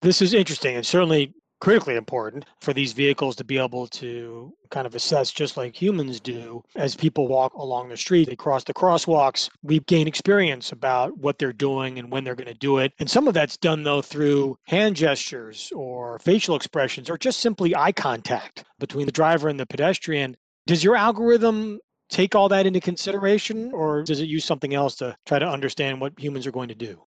This 0.03 0.21
is 0.21 0.35
interesting 0.35 0.77
and 0.77 0.87
certainly 0.87 1.33
critically 1.61 1.97
important 1.97 2.45
for 2.61 2.73
these 2.73 2.93
vehicles 2.93 3.37
to 3.37 3.45
be 3.45 3.59
able 3.59 3.87
to 3.87 4.53
kind 4.71 4.87
of 4.87 4.95
assess 4.95 5.31
just 5.31 5.57
like 5.57 5.81
humans 5.81 6.21
do. 6.21 6.63
As 6.75 6.95
people 6.95 7.29
walk 7.29 7.55
along 7.55 7.89
the 7.89 7.97
street 7.97 8.29
they 8.29 8.37
cross 8.37 8.65
the 8.65 8.75
crosswalks 8.75 9.49
we 9.63 9.81
gain 9.81 10.07
experience 10.07 10.73
about 10.73 11.17
what 11.19 11.39
they're 11.39 11.53
doing 11.53 11.99
and 11.99 12.11
when 12.11 12.25
they're 12.25 12.35
going 12.35 12.47
to 12.47 12.55
do 12.55 12.79
it. 12.79 12.93
And 12.99 13.11
some 13.11 13.29
of 13.29 13.35
that's 13.35 13.57
done 13.57 13.83
though 13.83 14.03
through 14.03 14.59
hand 14.65 14.97
gestures 14.97 15.73
or 15.75 16.19
facial 16.19 16.57
expressions 16.57 17.09
or 17.09 17.19
just 17.19 17.41
simply 17.41 17.75
eye 17.75 17.93
contact 17.93 18.65
between 18.79 19.07
the 19.07 19.13
driver 19.13 19.49
and 19.49 19.59
the 19.59 19.67
pedestrian. 19.67 20.37
Does 20.67 20.83
your 20.83 20.97
algorithm 20.97 21.79
take 22.09 22.35
all 22.35 22.49
that 22.49 22.67
into 22.67 22.81
consideration, 22.81 23.73
or 23.73 24.03
does 24.03 24.21
it 24.21 24.29
use 24.29 24.45
something 24.45 24.75
else 24.75 24.97
to 24.97 25.17
try 25.27 25.39
to 25.39 25.47
understand 25.47 26.01
what 26.01 26.19
humans 26.19 26.47
are 26.47 26.53
going 26.53 26.69
to 26.69 26.75
do? 26.75 27.03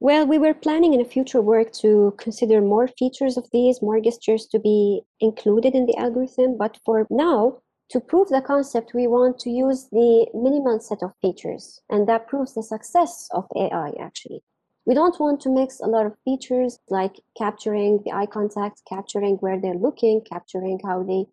Well, 0.00 0.26
we 0.26 0.38
were 0.38 0.54
planning 0.54 0.92
in 0.92 1.00
a 1.00 1.04
future 1.04 1.40
work 1.40 1.72
to 1.80 2.14
consider 2.18 2.60
more 2.60 2.86
features 2.86 3.36
of 3.36 3.50
these, 3.52 3.80
more 3.80 4.00
gestures 4.00 4.46
to 4.48 4.58
be 4.58 5.02
included 5.20 5.74
in 5.74 5.86
the 5.86 5.96
algorithm. 5.96 6.56
But 6.56 6.78
for 6.84 7.06
now, 7.10 7.62
to 7.90 8.00
prove 8.00 8.28
the 8.28 8.40
concept, 8.40 8.92
we 8.94 9.06
want 9.06 9.38
to 9.40 9.50
use 9.50 9.88
the 9.90 10.26
minimal 10.34 10.80
set 10.80 11.02
of 11.02 11.12
features. 11.22 11.80
And 11.88 12.08
that 12.08 12.26
proves 12.26 12.54
the 12.54 12.62
success 12.62 13.28
of 13.32 13.46
AI, 13.56 13.92
actually. 13.98 14.42
We 14.84 14.94
don't 14.94 15.18
want 15.18 15.40
to 15.40 15.48
mix 15.48 15.80
a 15.80 15.86
lot 15.86 16.06
of 16.06 16.18
features 16.24 16.78
like 16.90 17.20
capturing 17.36 18.02
the 18.04 18.12
eye 18.12 18.26
contact, 18.26 18.82
capturing 18.86 19.36
where 19.36 19.58
they're 19.58 19.74
looking, 19.74 20.20
capturing 20.20 20.80
how 20.84 21.02
they 21.02 21.26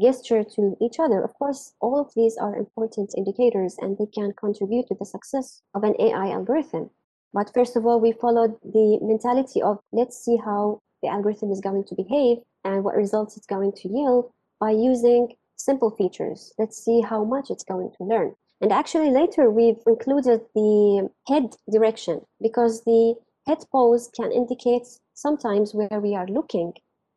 gesture 0.00 0.42
to 0.42 0.76
each 0.80 0.98
other. 0.98 1.22
Of 1.22 1.34
course, 1.34 1.74
all 1.80 2.00
of 2.00 2.12
these 2.14 2.36
are 2.36 2.56
important 2.56 3.14
indicators 3.16 3.76
and 3.78 3.96
they 3.96 4.06
can 4.06 4.32
contribute 4.32 4.88
to 4.88 4.96
the 4.98 5.06
success 5.06 5.62
of 5.74 5.84
an 5.84 5.94
AI 6.00 6.30
algorithm. 6.30 6.90
But 7.36 7.52
first 7.52 7.76
of 7.76 7.84
all, 7.84 8.00
we 8.00 8.12
followed 8.12 8.56
the 8.64 8.98
mentality 9.02 9.60
of 9.60 9.78
let's 9.92 10.16
see 10.16 10.38
how 10.38 10.80
the 11.02 11.08
algorithm 11.08 11.50
is 11.50 11.60
going 11.60 11.84
to 11.84 11.94
behave 11.94 12.38
and 12.64 12.82
what 12.82 12.96
results 12.96 13.36
it's 13.36 13.44
going 13.44 13.72
to 13.72 13.88
yield 13.90 14.32
by 14.58 14.70
using 14.70 15.34
simple 15.54 15.90
features. 15.90 16.54
Let's 16.58 16.82
see 16.82 17.02
how 17.02 17.24
much 17.24 17.50
it's 17.50 17.62
going 17.62 17.90
to 17.98 18.04
learn. 18.04 18.36
And 18.62 18.72
actually, 18.72 19.10
later 19.10 19.50
we've 19.50 19.82
included 19.86 20.46
the 20.54 21.10
head 21.28 21.54
direction 21.70 22.22
because 22.40 22.84
the 22.84 23.16
head 23.46 23.58
pose 23.70 24.08
can 24.16 24.32
indicate 24.32 24.86
sometimes 25.12 25.74
where 25.74 26.00
we 26.00 26.16
are 26.16 26.26
looking. 26.26 26.72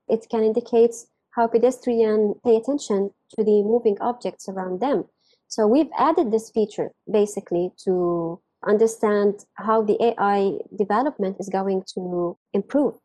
It 0.09 0.27
can 0.29 0.43
indicate 0.43 0.95
how 1.31 1.47
pedestrians 1.47 2.35
pay 2.43 2.57
attention 2.57 3.11
to 3.35 3.43
the 3.45 3.63
moving 3.63 3.97
objects 4.01 4.49
around 4.49 4.81
them. 4.81 5.05
So 5.47 5.65
we've 5.65 5.91
added 5.97 6.29
this 6.29 6.51
feature 6.51 6.91
basically 7.09 7.71
to 7.85 8.41
understand 8.67 9.45
how 9.55 9.81
the 9.81 9.97
AI 10.01 10.57
development 10.77 11.37
is 11.39 11.49
going 11.49 11.83
to 11.95 12.37
improve. 12.53 12.95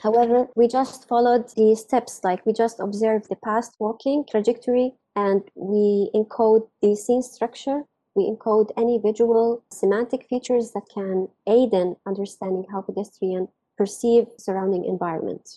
However, 0.00 0.48
we 0.54 0.68
just 0.68 1.08
followed 1.08 1.48
the 1.56 1.74
steps, 1.74 2.20
like 2.22 2.44
we 2.44 2.52
just 2.52 2.80
observed 2.80 3.28
the 3.28 3.36
past 3.36 3.76
walking 3.78 4.24
trajectory 4.28 4.92
and 5.14 5.42
we 5.54 6.10
encode 6.14 6.68
the 6.82 6.94
scene 6.94 7.22
structure. 7.22 7.84
We 8.14 8.30
encode 8.30 8.70
any 8.76 8.98
visual 8.98 9.62
semantic 9.70 10.26
features 10.28 10.72
that 10.72 10.88
can 10.92 11.28
aid 11.46 11.72
in 11.72 11.96
understanding 12.06 12.66
how 12.70 12.82
pedestrians 12.82 13.48
perceive 13.76 14.26
surrounding 14.38 14.84
environment. 14.84 15.48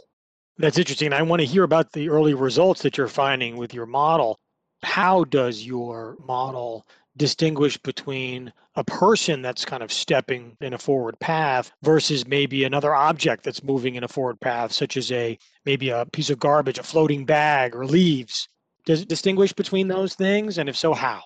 That's 0.58 0.77
interesting. 0.77 1.13
I 1.13 1.22
want 1.22 1.41
to 1.41 1.46
hear 1.46 1.63
about 1.63 1.93
the 1.93 2.10
early 2.10 2.34
results 2.34 2.81
that 2.81 2.98
you're 2.98 3.08
finding 3.08 3.55
with 3.55 3.74
your 3.74 3.86
model. 3.86 4.39
How 4.84 5.24
does 5.25 5.65
your 5.65 6.17
model 6.25 6.86
distinguish 7.18 7.78
between 7.78 8.54
a 8.75 8.84
person 8.84 9.42
that's 9.42 9.66
kind 9.66 9.84
of 9.84 9.92
stepping 9.92 10.56
in 10.62 10.74
a 10.74 10.78
forward 10.78 11.20
path 11.20 11.72
versus 11.84 12.28
maybe 12.28 12.63
another 12.63 12.94
object 12.96 13.44
that's 13.44 13.63
moving 13.63 13.96
in 13.96 14.04
a 14.04 14.08
forward 14.08 14.39
path, 14.39 14.72
such 14.72 14.96
as 14.98 15.12
a 15.12 15.38
maybe 15.66 15.89
a 15.89 16.06
piece 16.06 16.30
of 16.30 16.39
garbage, 16.39 16.78
a 16.78 16.84
floating 16.84 17.25
bag, 17.25 17.75
or 17.75 17.86
leaves? 17.86 18.48
Does 18.86 19.01
it 19.01 19.10
distinguish 19.10 19.54
between 19.54 19.88
those 19.88 20.16
things? 20.16 20.58
And 20.58 20.70
if 20.70 20.78
so, 20.78 20.94
how? 20.94 21.22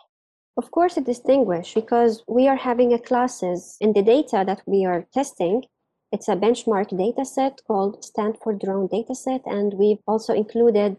Of 0.58 0.72
course, 0.72 0.98
it 0.98 1.06
distinguishes 1.06 1.74
because 1.74 2.24
we 2.28 2.48
are 2.48 2.56
having 2.56 2.94
a 2.94 3.00
classes 3.00 3.78
in 3.80 3.94
the 3.94 4.04
data 4.04 4.44
that 4.46 4.62
we 4.66 4.86
are 4.86 5.06
testing 5.13 5.63
it's 6.13 6.28
a 6.28 6.36
benchmark 6.36 6.92
dataset 6.92 7.58
called 7.66 8.06
Stanford 8.06 8.60
Drone 8.60 8.88
Dataset, 8.88 9.42
and 9.48 9.74
we've 9.74 10.04
also 10.08 10.32
included 10.32 10.98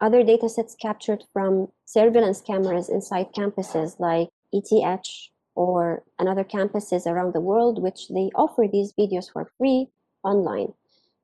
other 0.00 0.22
datasets 0.22 0.78
captured 0.80 1.24
from 1.32 1.68
surveillance 1.84 2.40
cameras 2.40 2.88
inside 2.88 3.32
campuses 3.32 3.98
like 3.98 4.28
ETH 4.52 5.30
or 5.54 6.04
another 6.18 6.44
campuses 6.44 7.06
around 7.06 7.32
the 7.32 7.40
world, 7.40 7.82
which 7.82 8.08
they 8.08 8.30
offer 8.34 8.66
these 8.70 8.92
videos 8.92 9.32
for 9.32 9.50
free 9.58 9.88
online. 10.22 10.72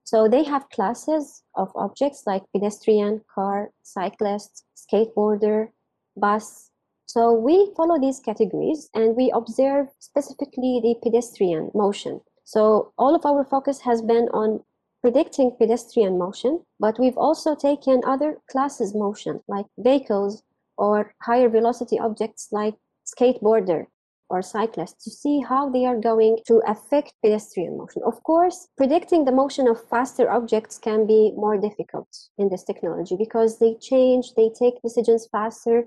So 0.05 0.29
they 0.29 0.43
have 0.45 0.69
classes 0.71 1.43
of 1.55 1.71
objects 1.75 2.25
like 2.27 2.43
pedestrian, 2.53 3.23
car, 3.33 3.71
cyclist, 3.83 4.65
skateboarder, 4.77 5.69
bus. 6.17 6.71
So 7.07 7.33
we 7.33 7.73
follow 7.77 8.01
these 8.01 8.21
categories 8.21 8.89
and 8.95 9.15
we 9.17 9.31
observe 9.31 9.89
specifically 9.99 10.81
the 10.83 10.97
pedestrian 11.03 11.71
motion. 11.75 12.21
So 12.45 12.93
all 12.99 13.15
of 13.15 13.25
our 13.25 13.45
focus 13.45 13.81
has 13.81 14.03
been 14.03 14.29
on 14.33 14.65
predicting 15.03 15.51
pedestrian 15.59 16.17
motion, 16.17 16.65
but 16.79 16.99
we've 16.99 17.19
also 17.19 17.55
taken 17.55 18.01
other 18.07 18.39
classes 18.51 18.95
motion 18.95 19.41
like 19.49 19.67
vehicles 19.77 20.43
or 20.79 21.15
higher 21.23 21.49
velocity 21.49 21.99
objects 21.99 22.49
like 22.53 22.75
skateboarder 23.05 23.87
or 24.31 24.41
cyclists 24.41 25.05
to 25.05 25.11
see 25.11 25.41
how 25.41 25.69
they 25.69 25.85
are 25.85 25.99
going 25.99 26.39
to 26.47 26.63
affect 26.67 27.13
pedestrian 27.23 27.77
motion. 27.77 28.01
Of 28.07 28.23
course, 28.23 28.69
predicting 28.79 29.25
the 29.25 29.33
motion 29.33 29.69
of 29.69 29.87
faster 29.91 30.31
objects 30.31 30.79
can 30.79 31.07
be 31.07 31.33
more 31.37 31.59
difficult 31.59 32.09
in 32.39 32.49
this 32.49 32.65
technology 32.65 33.17
because 33.17 33.59
they 33.59 33.75
change, 33.75 34.33
they 34.35 34.51
take 34.59 34.81
decisions 34.83 35.29
faster, 35.31 35.85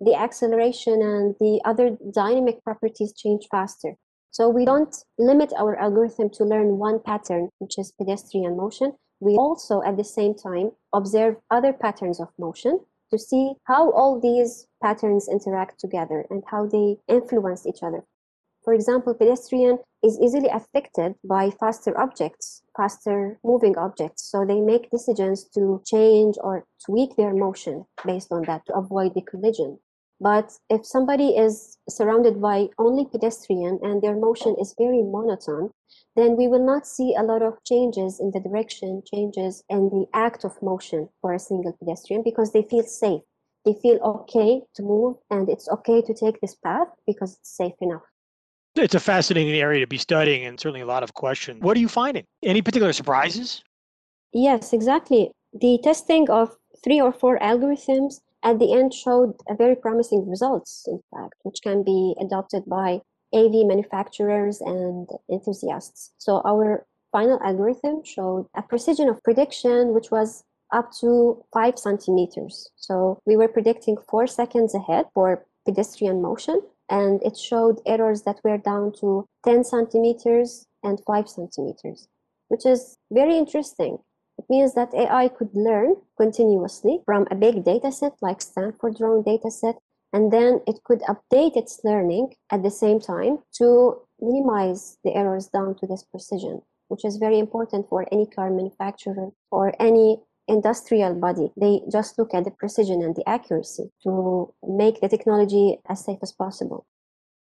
the 0.00 0.14
acceleration 0.14 1.02
and 1.02 1.36
the 1.38 1.60
other 1.64 1.96
dynamic 2.12 2.64
properties 2.64 3.12
change 3.12 3.46
faster. 3.50 3.94
So 4.34 4.48
we 4.48 4.64
don't 4.64 4.96
limit 5.16 5.52
our 5.56 5.76
algorithm 5.76 6.28
to 6.30 6.44
learn 6.44 6.78
one 6.78 6.98
pattern, 6.98 7.50
which 7.60 7.78
is 7.78 7.92
pedestrian 7.92 8.56
motion. 8.56 8.94
We 9.20 9.36
also, 9.36 9.80
at 9.82 9.96
the 9.96 10.02
same 10.02 10.34
time, 10.34 10.72
observe 10.92 11.36
other 11.52 11.72
patterns 11.72 12.18
of 12.18 12.30
motion 12.36 12.80
to 13.12 13.16
see 13.16 13.52
how 13.68 13.92
all 13.92 14.18
these 14.20 14.66
patterns 14.82 15.28
interact 15.30 15.78
together 15.78 16.26
and 16.30 16.42
how 16.50 16.66
they 16.66 16.96
influence 17.06 17.64
each 17.64 17.84
other. 17.84 18.02
For 18.64 18.74
example, 18.74 19.14
pedestrian 19.14 19.78
is 20.02 20.18
easily 20.20 20.48
affected 20.48 21.14
by 21.22 21.50
faster 21.50 21.96
objects, 21.96 22.62
faster 22.76 23.38
moving 23.44 23.78
objects. 23.78 24.28
So 24.28 24.44
they 24.44 24.60
make 24.60 24.90
decisions 24.90 25.44
to 25.54 25.80
change 25.86 26.34
or 26.42 26.64
tweak 26.84 27.14
their 27.14 27.32
motion 27.32 27.84
based 28.04 28.32
on 28.32 28.42
that 28.48 28.66
to 28.66 28.74
avoid 28.74 29.14
the 29.14 29.22
collision. 29.22 29.78
But 30.20 30.52
if 30.70 30.86
somebody 30.86 31.36
is 31.36 31.78
surrounded 31.88 32.40
by 32.40 32.68
only 32.78 33.04
pedestrian 33.04 33.80
and 33.82 34.00
their 34.00 34.16
motion 34.16 34.54
is 34.60 34.74
very 34.78 35.02
monotone, 35.02 35.70
then 36.16 36.36
we 36.36 36.46
will 36.48 36.64
not 36.64 36.86
see 36.86 37.14
a 37.14 37.22
lot 37.22 37.42
of 37.42 37.62
changes 37.64 38.20
in 38.20 38.30
the 38.30 38.40
direction, 38.40 39.02
changes 39.12 39.64
in 39.68 39.90
the 39.90 40.06
act 40.14 40.44
of 40.44 40.62
motion 40.62 41.08
for 41.20 41.32
a 41.32 41.38
single 41.38 41.72
pedestrian 41.72 42.22
because 42.22 42.52
they 42.52 42.62
feel 42.62 42.84
safe. 42.84 43.22
They 43.64 43.74
feel 43.74 43.98
okay 44.02 44.62
to 44.74 44.82
move 44.82 45.16
and 45.30 45.48
it's 45.48 45.68
okay 45.68 46.02
to 46.02 46.14
take 46.14 46.40
this 46.40 46.54
path 46.54 46.88
because 47.06 47.36
it's 47.38 47.56
safe 47.56 47.74
enough. 47.80 48.02
It's 48.76 48.94
a 48.94 49.00
fascinating 49.00 49.54
area 49.54 49.80
to 49.80 49.86
be 49.86 49.98
studying 49.98 50.44
and 50.46 50.58
certainly 50.58 50.80
a 50.80 50.86
lot 50.86 51.02
of 51.02 51.14
questions. 51.14 51.62
What 51.62 51.76
are 51.76 51.80
you 51.80 51.88
finding? 51.88 52.24
Any 52.42 52.60
particular 52.60 52.92
surprises? 52.92 53.62
Yes, 54.32 54.72
exactly. 54.72 55.30
The 55.52 55.78
testing 55.82 56.28
of 56.28 56.56
three 56.82 57.00
or 57.00 57.12
four 57.12 57.38
algorithms 57.38 58.20
at 58.44 58.58
the 58.58 58.72
end 58.72 58.92
showed 58.92 59.34
very 59.56 59.74
promising 59.74 60.28
results, 60.28 60.84
in 60.86 61.00
fact, 61.10 61.34
which 61.42 61.60
can 61.62 61.82
be 61.82 62.14
adopted 62.20 62.64
by 62.66 63.00
AV 63.34 63.66
manufacturers 63.66 64.60
and 64.60 65.08
enthusiasts. 65.30 66.12
So 66.18 66.42
our 66.44 66.86
final 67.10 67.40
algorithm 67.42 68.04
showed 68.04 68.46
a 68.54 68.62
precision 68.62 69.08
of 69.08 69.22
prediction, 69.22 69.94
which 69.94 70.10
was 70.10 70.44
up 70.72 70.92
to 71.00 71.42
five 71.52 71.78
centimeters. 71.78 72.70
So 72.76 73.18
we 73.24 73.36
were 73.36 73.48
predicting 73.48 73.96
four 74.08 74.26
seconds 74.26 74.74
ahead 74.74 75.06
for 75.14 75.46
pedestrian 75.64 76.20
motion, 76.20 76.60
and 76.90 77.22
it 77.22 77.36
showed 77.36 77.80
errors 77.86 78.22
that 78.22 78.40
were 78.44 78.58
down 78.58 78.92
to 79.00 79.26
10 79.44 79.64
centimeters 79.64 80.66
and 80.82 81.00
five 81.06 81.28
centimeters, 81.28 82.08
which 82.48 82.66
is 82.66 82.98
very 83.10 83.36
interesting 83.36 83.98
it 84.38 84.44
means 84.48 84.74
that 84.74 84.94
AI 84.94 85.28
could 85.28 85.54
learn 85.54 85.96
continuously 86.16 87.00
from 87.04 87.26
a 87.30 87.34
big 87.34 87.64
data 87.64 87.92
set 87.92 88.14
like 88.20 88.42
Stanford 88.42 88.96
drone 88.96 89.22
data 89.22 89.50
set, 89.50 89.76
and 90.12 90.32
then 90.32 90.60
it 90.66 90.82
could 90.84 91.00
update 91.02 91.56
its 91.56 91.80
learning 91.84 92.34
at 92.50 92.62
the 92.62 92.70
same 92.70 93.00
time 93.00 93.38
to 93.54 94.00
minimize 94.20 94.98
the 95.04 95.14
errors 95.14 95.48
down 95.48 95.74
to 95.76 95.86
this 95.86 96.04
precision, 96.04 96.62
which 96.88 97.04
is 97.04 97.16
very 97.16 97.38
important 97.38 97.88
for 97.88 98.06
any 98.12 98.26
car 98.26 98.50
manufacturer 98.50 99.30
or 99.50 99.74
any 99.80 100.20
industrial 100.48 101.14
body. 101.14 101.50
They 101.56 101.80
just 101.90 102.18
look 102.18 102.34
at 102.34 102.44
the 102.44 102.50
precision 102.50 103.02
and 103.02 103.16
the 103.16 103.28
accuracy 103.28 103.90
to 104.02 104.52
make 104.62 105.00
the 105.00 105.08
technology 105.08 105.78
as 105.88 106.04
safe 106.04 106.18
as 106.22 106.32
possible. 106.32 106.86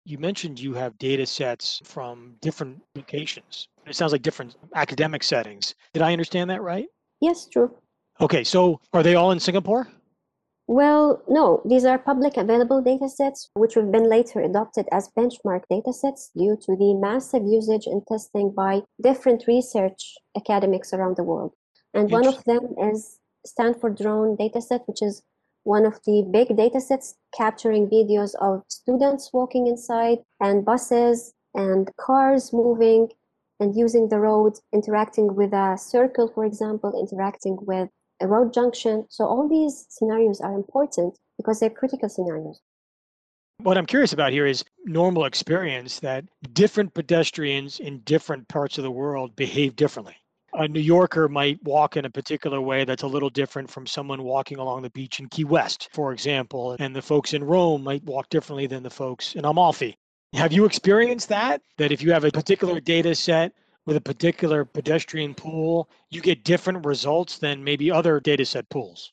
You 0.06 0.18
mentioned 0.18 0.60
you 0.60 0.74
have 0.74 0.98
data 0.98 1.24
sets 1.24 1.80
from 1.84 2.36
different 2.42 2.82
locations. 2.94 3.68
It 3.86 3.96
sounds 3.96 4.12
like 4.12 4.20
different 4.20 4.54
academic 4.74 5.22
settings. 5.22 5.74
Did 5.94 6.02
I 6.02 6.12
understand 6.12 6.50
that 6.50 6.60
right? 6.60 6.86
Yes, 7.20 7.46
true. 7.46 7.74
Okay, 8.20 8.44
so 8.44 8.80
are 8.92 9.02
they 9.02 9.14
all 9.14 9.32
in 9.32 9.40
Singapore? 9.40 9.88
Well, 10.66 11.22
no, 11.28 11.62
these 11.64 11.84
are 11.84 11.98
public 11.98 12.36
available 12.36 12.82
datasets, 12.82 13.48
which 13.54 13.74
have 13.74 13.92
been 13.92 14.08
later 14.08 14.40
adopted 14.40 14.86
as 14.92 15.10
benchmark 15.16 15.62
datasets 15.70 16.30
due 16.36 16.56
to 16.64 16.76
the 16.76 16.94
massive 16.94 17.42
usage 17.44 17.86
and 17.86 18.06
testing 18.06 18.50
by 18.50 18.82
different 19.02 19.44
research 19.46 20.16
academics 20.36 20.92
around 20.92 21.16
the 21.16 21.24
world. 21.24 21.52
And 21.92 22.10
one 22.10 22.26
of 22.26 22.42
them 22.44 22.74
is 22.78 23.18
Stanford 23.44 23.96
Drone 23.96 24.36
dataset, 24.36 24.80
which 24.86 25.02
is 25.02 25.22
one 25.64 25.84
of 25.84 25.98
the 26.06 26.26
big 26.30 26.48
datasets 26.48 27.14
capturing 27.36 27.88
videos 27.88 28.34
of 28.40 28.62
students 28.68 29.30
walking 29.32 29.66
inside 29.66 30.18
and 30.40 30.64
buses 30.64 31.34
and 31.54 31.90
cars 31.96 32.52
moving 32.52 33.08
and 33.60 33.74
using 33.76 34.08
the 34.08 34.18
road, 34.18 34.54
interacting 34.72 35.34
with 35.34 35.52
a 35.52 35.76
circle, 35.78 36.28
for 36.28 36.44
example, 36.44 36.92
interacting 37.00 37.56
with 37.62 37.88
a 38.20 38.26
road 38.26 38.52
junction. 38.52 39.06
So 39.08 39.24
all 39.24 39.48
these 39.48 39.86
scenarios 39.88 40.40
are 40.40 40.54
important 40.54 41.18
because 41.36 41.60
they're 41.60 41.70
critical 41.70 42.08
scenarios. 42.08 42.60
What 43.58 43.78
I'm 43.78 43.86
curious 43.86 44.12
about 44.12 44.32
here 44.32 44.46
is 44.46 44.64
normal 44.84 45.24
experience 45.24 46.00
that 46.00 46.24
different 46.52 46.92
pedestrians 46.92 47.80
in 47.80 48.00
different 48.00 48.48
parts 48.48 48.78
of 48.78 48.84
the 48.84 48.90
world 48.90 49.36
behave 49.36 49.76
differently 49.76 50.16
a 50.54 50.68
New 50.68 50.80
Yorker 50.80 51.28
might 51.28 51.62
walk 51.64 51.96
in 51.96 52.04
a 52.04 52.10
particular 52.10 52.60
way 52.60 52.84
that's 52.84 53.02
a 53.02 53.06
little 53.06 53.30
different 53.30 53.70
from 53.70 53.86
someone 53.86 54.22
walking 54.22 54.58
along 54.58 54.82
the 54.82 54.90
beach 54.90 55.20
in 55.20 55.28
Key 55.28 55.44
West, 55.44 55.88
for 55.92 56.12
example. 56.12 56.76
And 56.78 56.94
the 56.94 57.02
folks 57.02 57.34
in 57.34 57.42
Rome 57.44 57.82
might 57.82 58.04
walk 58.04 58.28
differently 58.28 58.66
than 58.66 58.82
the 58.82 58.90
folks 58.90 59.34
in 59.34 59.44
Amalfi. 59.44 59.96
Have 60.34 60.52
you 60.52 60.64
experienced 60.64 61.28
that? 61.28 61.62
That 61.78 61.92
if 61.92 62.02
you 62.02 62.12
have 62.12 62.24
a 62.24 62.30
particular 62.30 62.80
data 62.80 63.14
set 63.14 63.52
with 63.86 63.96
a 63.96 64.00
particular 64.00 64.64
pedestrian 64.64 65.34
pool, 65.34 65.88
you 66.10 66.20
get 66.20 66.44
different 66.44 66.84
results 66.84 67.38
than 67.38 67.62
maybe 67.62 67.90
other 67.90 68.20
data 68.20 68.44
set 68.44 68.68
pools? 68.68 69.12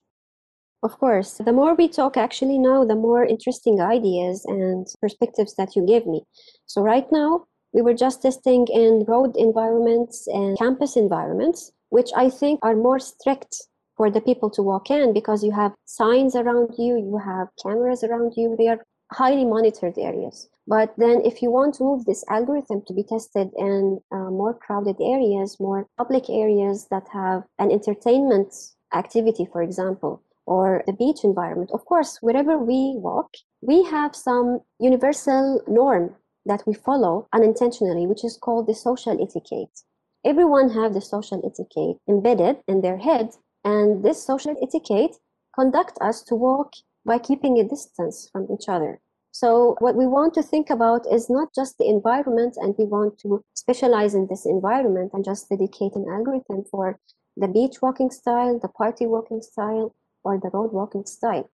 Of 0.84 0.98
course. 0.98 1.34
The 1.34 1.54
more 1.54 1.76
we 1.76 1.88
talk 1.88 2.18
actually 2.18 2.58
now, 2.58 2.84
the 2.86 2.96
more 2.96 3.24
interesting 3.24 3.80
ideas 3.82 4.46
and 4.46 4.88
perspectives 5.00 5.54
that 5.56 5.76
you 5.76 5.86
give 5.86 6.08
me. 6.08 6.24
So, 6.66 6.82
right 6.82 7.06
now, 7.12 7.46
we 7.74 7.82
were 7.82 7.94
just 7.94 8.22
testing 8.22 8.68
in 8.68 9.06
road 9.08 9.36
environments 9.38 10.28
and 10.28 10.58
campus 10.58 10.96
environments, 10.96 11.72
which 11.90 12.10
I 12.16 12.30
think 12.30 12.60
are 12.64 12.76
more 12.76 13.00
strict 13.00 13.56
for 13.96 14.10
the 14.10 14.22
people 14.22 14.50
to 14.52 14.62
walk 14.62 14.90
in 14.90 15.14
because 15.14 15.44
you 15.44 15.52
have 15.52 15.74
signs 15.86 16.36
around 16.36 16.74
you, 16.78 16.98
you 16.98 17.20
have 17.24 17.48
cameras 17.62 18.04
around 18.04 18.34
you. 18.36 18.56
They 18.58 18.68
are 18.68 18.84
highly 19.12 19.46
monitored 19.46 19.98
areas. 19.98 20.50
But 20.68 20.94
then, 20.98 21.22
if 21.26 21.42
you 21.42 21.52
want 21.52 21.76
to 21.76 21.84
move 21.84 22.06
this 22.06 22.24
algorithm 22.30 22.84
to 22.88 22.94
be 22.94 23.04
tested 23.04 23.50
in 23.58 24.00
uh, 24.12 24.30
more 24.30 24.54
crowded 24.54 24.96
areas, 25.02 25.60
more 25.60 25.88
public 25.98 26.30
areas 26.30 26.88
that 26.92 27.08
have 27.12 27.44
an 27.60 27.72
entertainment 27.72 28.54
activity, 28.94 29.48
for 29.52 29.64
example, 29.64 30.22
or 30.46 30.84
the 30.86 30.94
beach 30.94 31.24
environment, 31.24 31.72
of 31.74 31.84
course, 31.86 32.20
wherever 32.22 32.58
we 32.58 32.96
walk, 32.98 33.34
we 33.62 33.84
have 33.84 34.16
some 34.16 34.60
universal 34.80 35.62
norm 35.68 36.16
that 36.46 36.64
we 36.66 36.74
follow 36.74 37.28
unintentionally, 37.34 38.08
which 38.08 38.24
is 38.24 38.38
called 38.38 38.68
the 38.68 38.76
social 38.76 39.14
etiquette. 39.22 39.82
Everyone 40.24 40.70
have 40.70 40.94
the 40.94 41.02
social 41.02 41.42
etiquette 41.46 41.98
embedded 42.08 42.58
in 42.68 42.82
their 42.82 42.98
head, 42.98 43.32
and 43.64 44.04
this 44.04 44.24
social 44.24 44.56
etiquette 44.62 45.16
conduct 45.56 45.98
us 46.02 46.22
to 46.24 46.36
walk 46.36 46.74
by 47.06 47.18
keeping 47.18 47.60
a 47.60 47.68
distance 47.68 48.30
from 48.32 48.48
each 48.52 48.70
other. 48.70 49.00
So 49.32 49.76
what 49.80 49.96
we 49.96 50.06
want 50.08 50.34
to 50.36 50.44
think 50.44 50.70
about 50.70 51.12
is 51.12 51.30
not 51.30 51.56
just 51.56 51.78
the 51.78 51.88
environment, 51.88 52.58
and 52.58 52.76
we 52.78 52.86
want 52.86 53.18
to 53.20 53.44
specialize 53.54 54.14
in 54.14 54.28
this 54.28 54.46
environment 54.46 55.12
and 55.14 55.24
just 55.24 55.50
dedicate 55.50 55.96
an 55.96 56.06
algorithm 56.10 56.66
for 56.70 57.00
the 57.38 57.48
beach 57.48 57.82
walking 57.82 58.12
style, 58.12 58.60
the 58.60 58.68
party 58.68 59.08
walking 59.08 59.42
style, 59.42 59.96
or 60.24 60.38
the 60.38 60.50
road 60.54 60.72
walking 60.74 61.06
style 61.06 61.50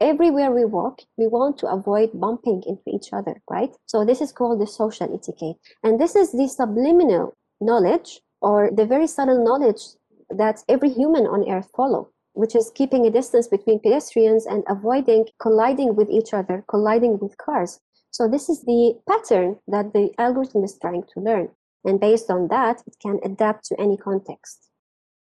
everywhere 0.00 0.50
we 0.50 0.64
walk, 0.64 1.00
we 1.16 1.26
want 1.26 1.58
to 1.58 1.68
avoid 1.68 2.10
bumping 2.14 2.62
into 2.66 2.88
each 2.88 3.12
other, 3.12 3.40
right? 3.50 3.70
So 3.86 4.04
this 4.04 4.20
is 4.20 4.32
called 4.32 4.60
the 4.60 4.66
social 4.66 5.12
etiquette. 5.12 5.56
And 5.82 6.00
this 6.00 6.16
is 6.16 6.32
the 6.32 6.48
subliminal 6.48 7.34
knowledge 7.60 8.20
or 8.40 8.70
the 8.72 8.86
very 8.86 9.06
subtle 9.06 9.44
knowledge 9.44 9.82
that 10.30 10.62
every 10.68 10.90
human 10.90 11.26
on 11.26 11.48
earth 11.50 11.68
follow, 11.76 12.10
which 12.32 12.54
is 12.54 12.72
keeping 12.74 13.06
a 13.06 13.10
distance 13.10 13.48
between 13.48 13.80
pedestrians 13.80 14.46
and 14.46 14.64
avoiding 14.68 15.26
colliding 15.40 15.94
with 15.96 16.08
each 16.10 16.32
other, 16.32 16.64
colliding 16.68 17.18
with 17.18 17.36
cars. 17.36 17.80
So 18.10 18.28
this 18.28 18.48
is 18.48 18.62
the 18.62 18.98
pattern 19.08 19.56
that 19.68 19.92
the 19.92 20.10
algorithm 20.18 20.64
is 20.64 20.78
trying 20.80 21.04
to 21.14 21.20
learn. 21.20 21.48
And 21.84 22.00
based 22.00 22.30
on 22.30 22.48
that, 22.48 22.82
it 22.86 22.96
can 23.00 23.20
adapt 23.24 23.64
to 23.66 23.80
any 23.80 23.96
context. 23.96 24.70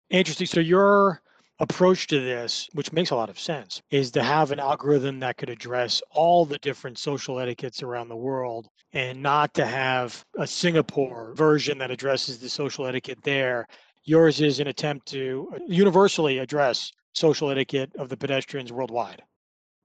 Interesting. 0.10 0.48
So 0.48 0.60
you're 0.60 1.22
approach 1.60 2.08
to 2.08 2.20
this, 2.20 2.70
which 2.74 2.94
makes 2.94 3.10
a 3.10 3.16
lot 3.16 3.30
of 3.30 3.40
sense, 3.40 3.82
is 3.90 4.12
to 4.12 4.24
have 4.24 4.52
an 4.52 4.60
algorithm 4.60 5.20
that 5.20 5.38
could 5.38 5.50
address 5.50 6.02
all 6.12 6.46
the 6.46 6.60
different 6.60 6.98
social 6.98 7.40
etiquettes 7.40 7.82
around 7.82 8.10
the 8.10 8.16
world 8.16 8.68
and 8.94 9.22
not 9.22 9.54
to 9.56 9.66
have 9.66 10.24
a 10.38 10.48
Singapore 10.48 11.34
version 11.36 11.78
that 11.80 11.92
addresses 11.92 12.40
the 12.40 12.50
social 12.50 12.86
etiquette 12.86 13.20
there. 13.24 13.68
Yours 14.04 14.40
is 14.40 14.60
an 14.60 14.68
attempt 14.68 15.08
to 15.08 15.50
uh, 15.54 15.60
universally 15.68 16.38
address 16.38 16.92
social 17.14 17.50
etiquette 17.50 17.92
of 17.98 18.10
the 18.10 18.18
pedestrians 18.18 18.72
worldwide. 18.72 19.24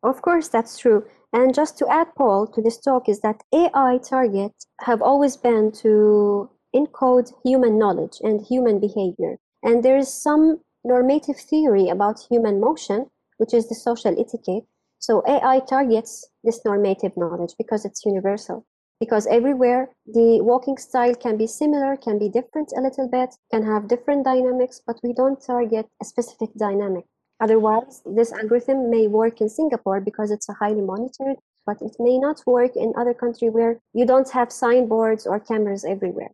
Of 0.02 0.20
course, 0.22 0.48
that's 0.48 0.78
true. 0.78 1.04
And 1.32 1.54
just 1.54 1.78
to 1.78 1.88
add, 1.88 2.14
Paul, 2.16 2.46
to 2.48 2.60
this 2.60 2.78
talk 2.78 3.08
is 3.08 3.20
that 3.20 3.42
AI 3.52 3.98
targets 3.98 4.66
have 4.80 5.00
always 5.00 5.36
been 5.36 5.72
to 5.82 6.50
encode 6.74 7.32
human 7.44 7.78
knowledge 7.78 8.18
and 8.22 8.44
human 8.44 8.80
behavior. 8.80 9.38
And 9.62 9.82
there 9.82 9.96
is 9.96 10.12
some 10.12 10.60
normative 10.84 11.36
theory 11.36 11.88
about 11.88 12.26
human 12.30 12.60
motion, 12.60 13.06
which 13.36 13.54
is 13.54 13.68
the 13.68 13.74
social 13.74 14.18
etiquette. 14.18 14.64
So 14.98 15.22
AI 15.26 15.60
targets 15.60 16.28
this 16.44 16.64
normative 16.64 17.16
knowledge 17.16 17.54
because 17.58 17.84
it's 17.84 18.04
universal. 18.04 18.64
Because 19.00 19.26
everywhere 19.26 19.90
the 20.06 20.40
walking 20.42 20.76
style 20.76 21.14
can 21.14 21.36
be 21.36 21.48
similar, 21.48 21.96
can 21.96 22.18
be 22.18 22.28
different 22.28 22.72
a 22.76 22.80
little 22.80 23.08
bit, 23.08 23.34
can 23.50 23.64
have 23.64 23.88
different 23.88 24.24
dynamics, 24.24 24.80
but 24.86 25.00
we 25.02 25.12
don't 25.12 25.44
target 25.44 25.86
a 26.00 26.04
specific 26.04 26.50
dynamic. 26.56 27.04
Otherwise, 27.40 28.02
this 28.06 28.32
algorithm 28.32 28.88
may 28.90 29.08
work 29.08 29.40
in 29.40 29.48
Singapore 29.48 30.00
because 30.00 30.30
it's 30.30 30.48
a 30.48 30.52
highly 30.52 30.80
monitored, 30.82 31.36
but 31.66 31.82
it 31.82 31.96
may 31.98 32.16
not 32.16 32.40
work 32.46 32.76
in 32.76 32.92
other 32.96 33.12
country 33.12 33.50
where 33.50 33.80
you 33.92 34.06
don't 34.06 34.30
have 34.30 34.52
signboards 34.52 35.26
or 35.26 35.40
cameras 35.40 35.84
everywhere. 35.84 36.30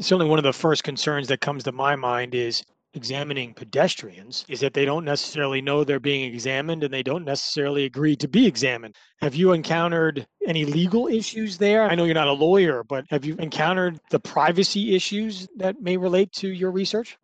Certainly, 0.00 0.30
one 0.30 0.38
of 0.38 0.44
the 0.44 0.52
first 0.52 0.84
concerns 0.84 1.26
that 1.26 1.40
comes 1.40 1.64
to 1.64 1.72
my 1.72 1.96
mind 1.96 2.36
is 2.36 2.62
examining 2.94 3.54
pedestrians 3.54 4.44
is 4.48 4.60
that 4.60 4.74
they 4.74 4.84
don't 4.84 5.04
necessarily 5.04 5.60
know 5.60 5.84
they're 5.84 6.00
being 6.00 6.32
examined 6.32 6.84
and 6.84 6.92
they 6.92 7.02
don't 7.02 7.24
necessarily 7.24 7.84
agree 7.84 8.16
to 8.16 8.28
be 8.28 8.46
examined. 8.46 8.96
Have 9.20 9.34
you 9.34 9.52
encountered 9.52 10.26
any 10.46 10.64
legal 10.64 11.06
issues 11.08 11.58
there? 11.58 11.88
I 11.88 11.94
know 11.94 12.04
you're 12.04 12.14
not 12.14 12.28
a 12.28 12.32
lawyer, 12.32 12.84
but 12.84 13.04
have 13.10 13.24
you 13.24 13.36
encountered 13.36 14.00
the 14.10 14.20
privacy 14.20 14.94
issues 14.94 15.48
that 15.56 15.80
may 15.80 15.96
relate 15.96 16.32
to 16.34 16.48
your 16.48 16.70
research? 16.70 17.18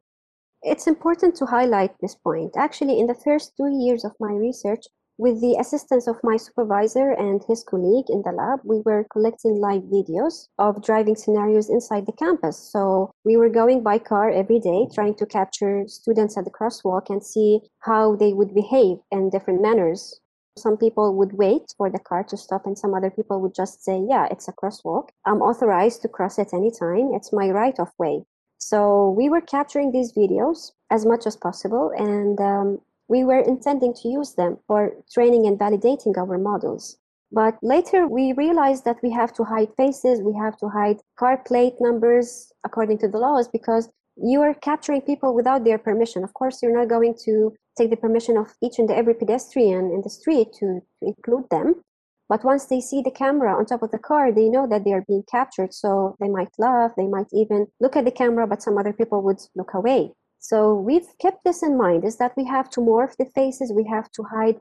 It's 0.63 0.87
important 0.87 1.37
to 1.37 1.47
highlight 1.47 1.99
this 2.01 2.15
point. 2.15 2.53
Actually, 2.57 2.99
in 2.99 3.07
the 3.07 3.15
first 3.15 3.53
two 3.57 3.69
years 3.69 4.05
of 4.05 4.13
my 4.19 4.33
research, 4.33 4.87
with 5.17 5.41
the 5.41 5.57
assistance 5.61 6.09
of 6.09 6.17
my 6.25 6.37
supervisor 6.37 7.13
and 7.13 7.43
his 7.47 7.63
colleague 7.63 8.07
in 8.09 8.23
the 8.23 8.33
lab, 8.33 8.61
we 8.65 8.81
were 8.85 9.07
collecting 9.13 9.61
live 9.61 9.83
videos 9.83 10.49
of 10.59 10.83
driving 10.83 11.15
scenarios 11.15 11.71
inside 11.71 12.07
the 12.07 12.13
campus. 12.13 12.59
So 12.59 13.13
we 13.25 13.37
were 13.37 13.49
going 13.49 13.83
by 13.83 13.99
car 13.99 14.31
every 14.31 14.59
day, 14.59 14.89
trying 14.93 15.15
to 15.17 15.27
capture 15.27 15.85
students 15.87 16.37
at 16.37 16.45
the 16.45 16.51
crosswalk 16.51 17.11
and 17.11 17.23
see 17.23 17.61
how 17.81 18.17
they 18.17 18.33
would 18.33 18.55
behave 18.55 18.99
in 19.13 19.31
different 19.31 19.63
manners. 19.63 20.21
Some 20.57 20.77
people 20.77 21.15
would 21.17 21.33
wait 21.33 21.63
for 21.77 21.91
the 21.91 21.99
car 21.99 22.25
to 22.25 22.37
stop, 22.37 22.67
and 22.67 22.79
some 22.79 22.95
other 22.95 23.11
people 23.11 23.41
would 23.41 23.55
just 23.55 23.85
say, 23.85 24.01
Yeah, 24.09 24.29
it's 24.31 24.49
a 24.49 24.53
crosswalk. 24.53 25.09
I'm 25.27 25.43
authorized 25.43 26.03
to 26.03 26.09
cross 26.09 26.39
it 26.39 26.53
anytime. 26.53 27.13
It's 27.15 27.33
my 27.33 27.51
right 27.51 27.79
of 27.79 27.89
way. 27.99 28.25
So 28.59 29.11
we 29.11 29.29
were 29.29 29.41
capturing 29.41 29.91
these 29.93 30.13
videos 30.13 30.73
as 30.91 31.05
much 31.05 31.27
as 31.27 31.37
possible, 31.37 31.93
and 31.97 32.41
um, 32.41 32.81
we 33.09 33.25
were 33.25 33.41
intending 33.41 33.95
to 33.95 34.09
use 34.09 34.35
them 34.35 34.59
for 34.67 34.93
training 35.13 35.47
and 35.47 35.59
validating 35.59 36.17
our 36.17 36.39
models. 36.39 36.99
But 37.33 37.59
later 37.63 38.07
we 38.07 38.33
realized 38.33 38.85
that 38.85 39.03
we 39.03 39.11
have 39.11 39.33
to 39.35 39.45
hide 39.45 39.75
faces, 39.77 40.23
we 40.23 40.35
have 40.35 40.57
to 40.59 40.69
hide 40.69 41.01
car 41.19 41.39
plate 41.39 41.75
numbers 41.81 42.53
according 42.65 42.99
to 42.99 43.09
the 43.09 43.19
laws 43.19 43.49
because 43.49 43.91
you 44.17 44.41
are 44.43 44.55
capturing 44.55 45.01
people 45.01 45.35
without 45.35 45.65
their 45.65 45.79
permission. 45.79 46.23
Of 46.23 46.35
course, 46.35 46.63
you're 46.63 46.77
not 46.77 46.89
going 46.89 47.17
to 47.25 47.53
take 47.77 47.91
the 47.91 47.97
permission 47.97 48.37
of 48.37 48.55
each 48.63 48.79
and 48.79 48.91
every 48.91 49.15
pedestrian 49.15 49.91
in 49.91 50.03
the 50.03 50.11
street 50.11 50.53
to, 50.61 50.81
to 51.01 51.07
include 51.07 51.51
them. 51.51 51.83
But 52.29 52.45
once 52.45 52.67
they 52.67 52.81
see 52.81 53.03
the 53.03 53.11
camera 53.11 53.57
on 53.57 53.67
top 53.67 53.83
of 53.83 53.91
the 53.91 53.99
car, 53.99 54.33
they 54.33 54.49
know 54.49 54.67
that 54.69 54.85
they 54.85 54.93
are 54.93 55.05
being 55.07 55.25
captured. 55.31 55.75
So 55.75 56.17
they 56.21 56.29
might 56.29 56.51
laugh, 56.59 56.93
they 56.97 57.07
might 57.07 57.27
even 57.33 57.67
look 57.81 57.97
at 57.97 58.05
the 58.05 58.11
camera, 58.11 58.47
but 58.47 58.63
some 58.63 58.79
other 58.79 58.93
people 58.93 59.23
would 59.23 59.41
look 59.55 59.75
away. 59.75 60.13
So 60.45 60.75
we've 60.75 61.09
kept 61.23 61.43
this 61.43 61.63
in 61.63 61.79
mind 61.79 62.05
is 62.05 62.17
that 62.17 62.37
we 62.37 62.45
have 62.45 62.69
to 62.73 62.81
morph 62.81 63.17
the 63.17 63.25
faces, 63.25 63.73
we 63.73 63.85
have 63.85 64.11
to 64.11 64.25
hide 64.25 64.61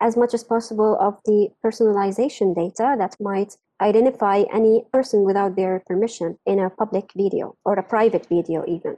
as 0.00 0.16
much 0.16 0.34
as 0.34 0.42
possible 0.42 0.96
of 0.98 1.20
the 1.24 1.50
personalization 1.64 2.52
data 2.52 2.96
that 2.98 3.14
might 3.20 3.56
identify 3.80 4.42
any 4.52 4.82
person 4.92 5.22
without 5.22 5.54
their 5.54 5.84
permission 5.86 6.36
in 6.46 6.58
a 6.58 6.68
public 6.68 7.12
video 7.16 7.54
or 7.64 7.74
a 7.74 7.88
private 7.94 8.26
video 8.26 8.64
even. 8.66 8.96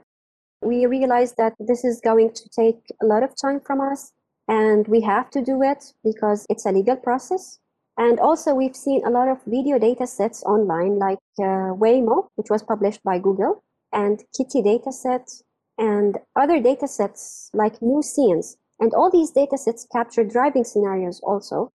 We 0.63 0.87
realize 0.87 1.33
that 1.33 1.53
this 1.59 1.85
is 1.85 2.01
going 2.01 2.33
to 2.33 2.49
take 2.49 2.81
a 2.99 3.05
lot 3.05 3.21
of 3.21 3.35
time 3.39 3.59
from 3.59 3.79
us 3.79 4.11
and 4.47 4.87
we 4.87 5.01
have 5.01 5.29
to 5.35 5.41
do 5.43 5.61
it 5.61 5.93
because 6.03 6.47
it's 6.49 6.65
a 6.65 6.71
legal 6.71 6.95
process 6.95 7.59
and 7.95 8.19
also, 8.19 8.55
we've 8.55 8.75
seen 8.75 9.05
a 9.05 9.11
lot 9.11 9.27
of 9.27 9.37
video 9.45 9.77
data 9.77 10.07
sets 10.07 10.41
online, 10.45 10.97
like 10.97 11.19
uh, 11.37 11.77
Waymo, 11.77 12.25
which 12.37 12.49
was 12.49 12.63
published 12.63 13.03
by 13.03 13.19
Google, 13.19 13.63
and 13.91 14.23
KITTI 14.33 14.63
dataset, 14.65 15.43
and 15.77 16.17
other 16.35 16.61
data 16.61 16.87
sets 16.87 17.49
like 17.53 17.79
nuScenes. 17.79 18.57
And 18.79 18.93
all 18.93 19.09
these 19.09 19.31
data 19.31 19.57
sets 19.57 19.87
capture 19.91 20.23
driving 20.23 20.63
scenarios 20.63 21.21
also. 21.23 21.71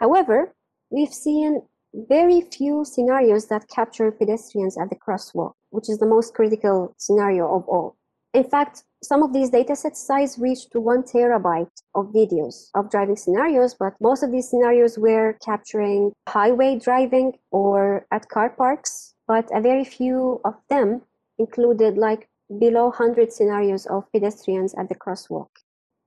However, 0.00 0.54
we've 0.90 1.12
seen 1.12 1.62
very 1.94 2.40
few 2.40 2.84
scenarios 2.84 3.46
that 3.48 3.68
capture 3.68 4.10
pedestrians 4.10 4.78
at 4.78 4.90
the 4.90 4.96
crosswalk, 4.96 5.54
which 5.70 5.88
is 5.88 5.98
the 5.98 6.06
most 6.06 6.34
critical 6.34 6.94
scenario 6.98 7.54
of 7.54 7.68
all. 7.68 7.96
In 8.32 8.44
fact, 8.44 8.84
some 9.02 9.22
of 9.22 9.32
these 9.32 9.50
datasets 9.50 9.96
size 9.96 10.38
reached 10.38 10.72
to 10.72 10.80
one 10.80 11.02
terabyte 11.02 11.82
of 11.94 12.12
videos 12.12 12.70
of 12.74 12.90
driving 12.90 13.16
scenarios, 13.16 13.74
but 13.74 13.94
most 14.00 14.22
of 14.22 14.32
these 14.32 14.48
scenarios 14.48 14.98
were 14.98 15.34
capturing 15.44 16.12
highway 16.28 16.78
driving 16.78 17.34
or 17.50 18.06
at 18.10 18.28
car 18.30 18.48
parks, 18.48 19.14
but 19.26 19.50
a 19.54 19.60
very 19.60 19.84
few 19.84 20.40
of 20.44 20.54
them 20.70 21.02
included 21.38 21.98
like 21.98 22.28
below 22.58 22.86
100 22.86 23.32
scenarios 23.32 23.86
of 23.86 24.10
pedestrians 24.12 24.74
at 24.74 24.88
the 24.88 24.94
crosswalk. 24.94 25.48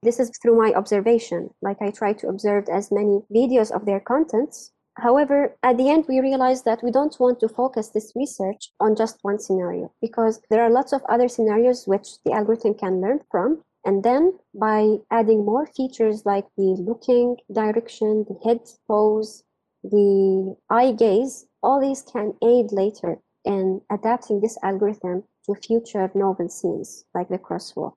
This 0.04 0.20
is 0.20 0.32
through 0.42 0.58
my 0.58 0.74
observation. 0.74 1.50
Like 1.62 1.82
I 1.82 1.92
try 1.92 2.14
to 2.14 2.28
observe 2.28 2.70
as 2.70 2.92
many 2.92 3.22
videos 3.32 3.72
of 3.72 3.86
their 3.86 4.00
contents 4.00 4.72
However, 4.98 5.58
at 5.62 5.78
the 5.78 5.90
end, 5.90 6.06
we 6.08 6.22
realized 6.22 6.64
that 6.66 6.82
we 6.82 6.90
don't 6.90 7.20
want 7.20 7.42
to 7.42 7.50
focus 7.50 7.90
this 7.90 8.14
research 8.16 8.72
on 8.80 8.96
just 8.96 9.20
one 9.24 9.40
scenario 9.40 9.92
because 10.02 10.42
there 10.50 10.64
are 10.64 10.70
lots 10.70 10.94
of 10.94 11.04
other 11.10 11.28
scenarios 11.28 11.86
which 11.86 12.24
the 12.24 12.32
algorithm 12.32 12.76
can 12.76 13.02
learn 13.02 13.20
from. 13.30 13.62
And 13.84 14.04
then 14.04 14.40
by 14.54 15.00
adding 15.12 15.44
more 15.44 15.66
features 15.66 16.26
like 16.26 16.46
the 16.56 16.78
looking 16.80 17.38
direction, 17.52 18.26
the 18.28 18.40
head 18.44 18.62
pose, 18.88 19.44
the 19.84 20.56
eye 20.70 20.94
gaze, 20.94 21.46
all 21.62 21.82
these 21.82 22.02
can 22.02 22.34
aid 22.42 22.72
later 22.72 23.20
in 23.44 23.82
adapting 23.92 24.40
this 24.40 24.58
algorithm 24.64 25.26
to 25.46 25.56
future 25.56 26.04
of 26.04 26.16
novel 26.16 26.50
scenes 26.50 27.06
like 27.14 27.30
the 27.30 27.38
crosswalk. 27.38 27.94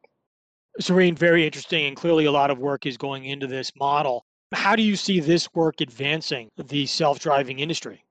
Serene, 0.80 1.14
very 1.14 1.44
interesting. 1.44 1.86
And 1.86 1.96
clearly, 1.96 2.26
a 2.26 2.32
lot 2.32 2.50
of 2.50 2.58
work 2.58 2.86
is 2.86 2.96
going 2.96 3.24
into 3.24 3.46
this 3.46 3.72
model. 3.76 4.24
How 4.52 4.76
do 4.76 4.82
you 4.82 4.96
see 4.96 5.20
this 5.20 5.52
work 5.54 5.80
advancing 5.80 6.50
the 6.56 6.86
self 6.86 7.18
driving 7.18 7.58
industry? 7.58 8.04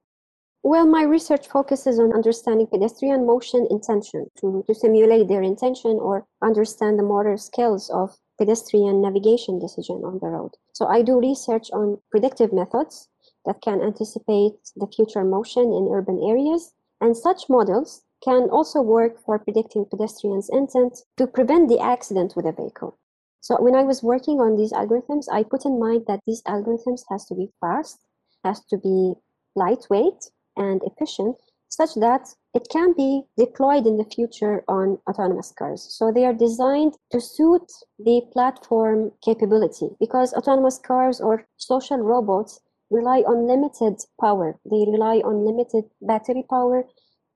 Well, 0.63 0.85
my 0.85 1.03
research 1.03 1.47
focuses 1.47 1.97
on 1.97 2.13
understanding 2.13 2.67
pedestrian 2.67 3.25
motion 3.25 3.67
intention 3.69 4.27
to, 4.39 4.65
to 4.67 4.75
simulate 4.75 5.27
their 5.29 5.41
intention 5.41 5.91
or 5.91 6.25
understand 6.41 6.99
the 6.99 7.03
motor 7.03 7.37
skills 7.37 7.89
of 7.89 8.17
pedestrian 8.37 9.01
navigation 9.01 9.59
decision 9.59 10.01
on 10.03 10.19
the 10.19 10.27
road. 10.27 10.51
So 10.73 10.87
I 10.87 11.03
do 11.03 11.19
research 11.19 11.71
on 11.71 11.99
predictive 12.11 12.51
methods 12.51 13.07
that 13.45 13.61
can 13.61 13.81
anticipate 13.81 14.55
the 14.75 14.87
future 14.87 15.23
motion 15.23 15.71
in 15.71 15.89
urban 15.89 16.21
areas. 16.21 16.73
And 16.99 17.15
such 17.15 17.47
models 17.47 18.03
can 18.27 18.49
also 18.49 18.81
work 18.81 19.17
for 19.25 19.39
predicting 19.39 19.85
pedestrians' 19.85 20.49
intent 20.49 20.99
to 21.15 21.25
prevent 21.25 21.69
the 21.69 21.79
accident 21.79 22.33
with 22.35 22.45
a 22.45 22.51
vehicle. 22.51 22.97
So 23.39 23.55
when 23.61 23.75
I 23.75 23.83
was 23.83 24.03
working 24.03 24.41
on 24.41 24.57
these 24.57 24.73
algorithms, 24.73 25.25
I 25.31 25.43
put 25.43 25.63
in 25.63 25.79
mind 25.79 26.03
that 26.07 26.19
these 26.27 26.43
algorithms 26.43 27.03
has 27.09 27.25
to 27.27 27.35
be 27.35 27.53
fast, 27.61 27.99
has 28.43 28.59
to 28.65 28.77
be 28.77 29.13
lightweight 29.55 30.29
and 30.57 30.81
efficient, 30.83 31.37
such 31.69 31.95
that 31.95 32.27
it 32.53 32.67
can 32.69 32.93
be 32.93 33.23
deployed 33.37 33.87
in 33.87 33.97
the 33.97 34.11
future 34.15 34.63
on 34.67 34.97
autonomous 35.09 35.53
cars. 35.57 35.81
So 35.89 36.11
they 36.11 36.25
are 36.25 36.33
designed 36.33 36.95
to 37.11 37.21
suit 37.21 37.71
the 37.97 38.21
platform 38.33 39.11
capability 39.23 39.89
because 39.99 40.33
autonomous 40.33 40.79
cars 40.79 41.21
or 41.21 41.47
social 41.55 41.99
robots 41.99 42.59
rely 42.89 43.19
on 43.19 43.47
limited 43.47 44.01
power. 44.19 44.59
They 44.65 44.85
rely 44.89 45.17
on 45.17 45.45
limited 45.45 45.85
battery 46.01 46.45
power, 46.49 46.85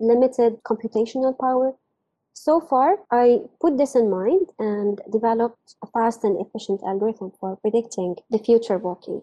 limited 0.02 0.64
computational 0.64 1.38
power, 1.38 1.74
so 2.34 2.60
far, 2.60 2.98
I 3.12 3.42
put 3.60 3.78
this 3.78 3.94
in 3.96 4.10
mind 4.10 4.52
and 4.58 5.00
developed 5.12 5.76
a 5.84 5.88
fast 5.88 6.24
and 6.24 6.40
efficient 6.40 6.82
algorithm 6.82 7.32
for 7.40 7.58
predicting 7.58 8.16
the 8.30 8.40
future 8.40 8.78
walking. 8.78 9.22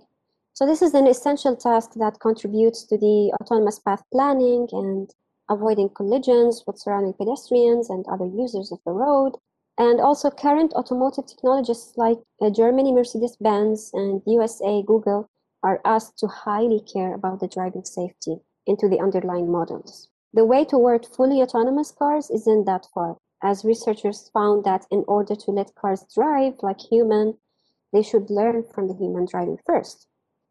So 0.52 0.66
this 0.66 0.82
is 0.82 0.94
an 0.94 1.06
essential 1.06 1.56
task 1.56 1.94
that 1.94 2.20
contributes 2.20 2.84
to 2.84 2.98
the 2.98 3.32
autonomous 3.40 3.78
path 3.78 4.04
planning 4.12 4.68
and 4.72 5.10
avoiding 5.48 5.88
collisions 5.88 6.62
with 6.66 6.78
surrounding 6.78 7.14
pedestrians 7.14 7.88
and 7.90 8.06
other 8.06 8.26
users 8.26 8.70
of 8.70 8.78
the 8.84 8.92
road. 8.92 9.36
And 9.78 10.00
also 10.00 10.30
current 10.30 10.72
automotive 10.74 11.26
technologists 11.26 11.96
like 11.96 12.18
uh, 12.40 12.50
Germany 12.50 12.92
Mercedes-Benz 12.92 13.90
and 13.94 14.22
USA 14.26 14.82
Google 14.82 15.30
are 15.62 15.80
asked 15.84 16.18
to 16.18 16.28
highly 16.28 16.80
care 16.80 17.14
about 17.14 17.40
the 17.40 17.48
driving 17.48 17.84
safety 17.84 18.36
into 18.66 18.88
the 18.88 19.00
underlying 19.00 19.50
models. 19.50 20.08
The 20.32 20.44
way 20.44 20.64
toward 20.64 21.06
fully 21.06 21.40
autonomous 21.42 21.90
cars 21.90 22.30
isn't 22.30 22.64
that 22.66 22.86
far, 22.94 23.16
as 23.42 23.64
researchers 23.64 24.28
found 24.28 24.64
that 24.64 24.86
in 24.90 25.04
order 25.08 25.34
to 25.34 25.50
let 25.50 25.74
cars 25.74 26.04
drive 26.14 26.54
like 26.62 26.80
human, 26.80 27.38
they 27.92 28.02
should 28.02 28.30
learn 28.30 28.64
from 28.64 28.88
the 28.88 28.94
human 28.94 29.26
driving 29.26 29.58
first. 29.64 30.06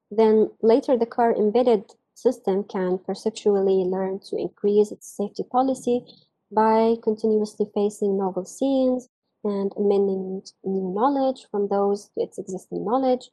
then 0.09 0.49
later 0.61 0.97
the 0.97 1.05
car 1.05 1.35
embedded 1.35 1.91
system 2.13 2.63
can 2.63 2.97
perceptually 2.97 3.83
learn 3.85 4.19
to 4.19 4.35
increase 4.37 4.91
its 4.91 5.07
safety 5.07 5.43
policy 5.43 6.05
by 6.51 6.95
continuously 7.03 7.65
facing 7.73 8.17
novel 8.17 8.45
scenes 8.45 9.09
and 9.43 9.71
amending 9.77 10.41
new 10.63 10.89
knowledge 10.95 11.45
from 11.51 11.67
those 11.67 12.09
to 12.09 12.21
its 12.21 12.37
existing 12.37 12.83
knowledge. 12.83 13.29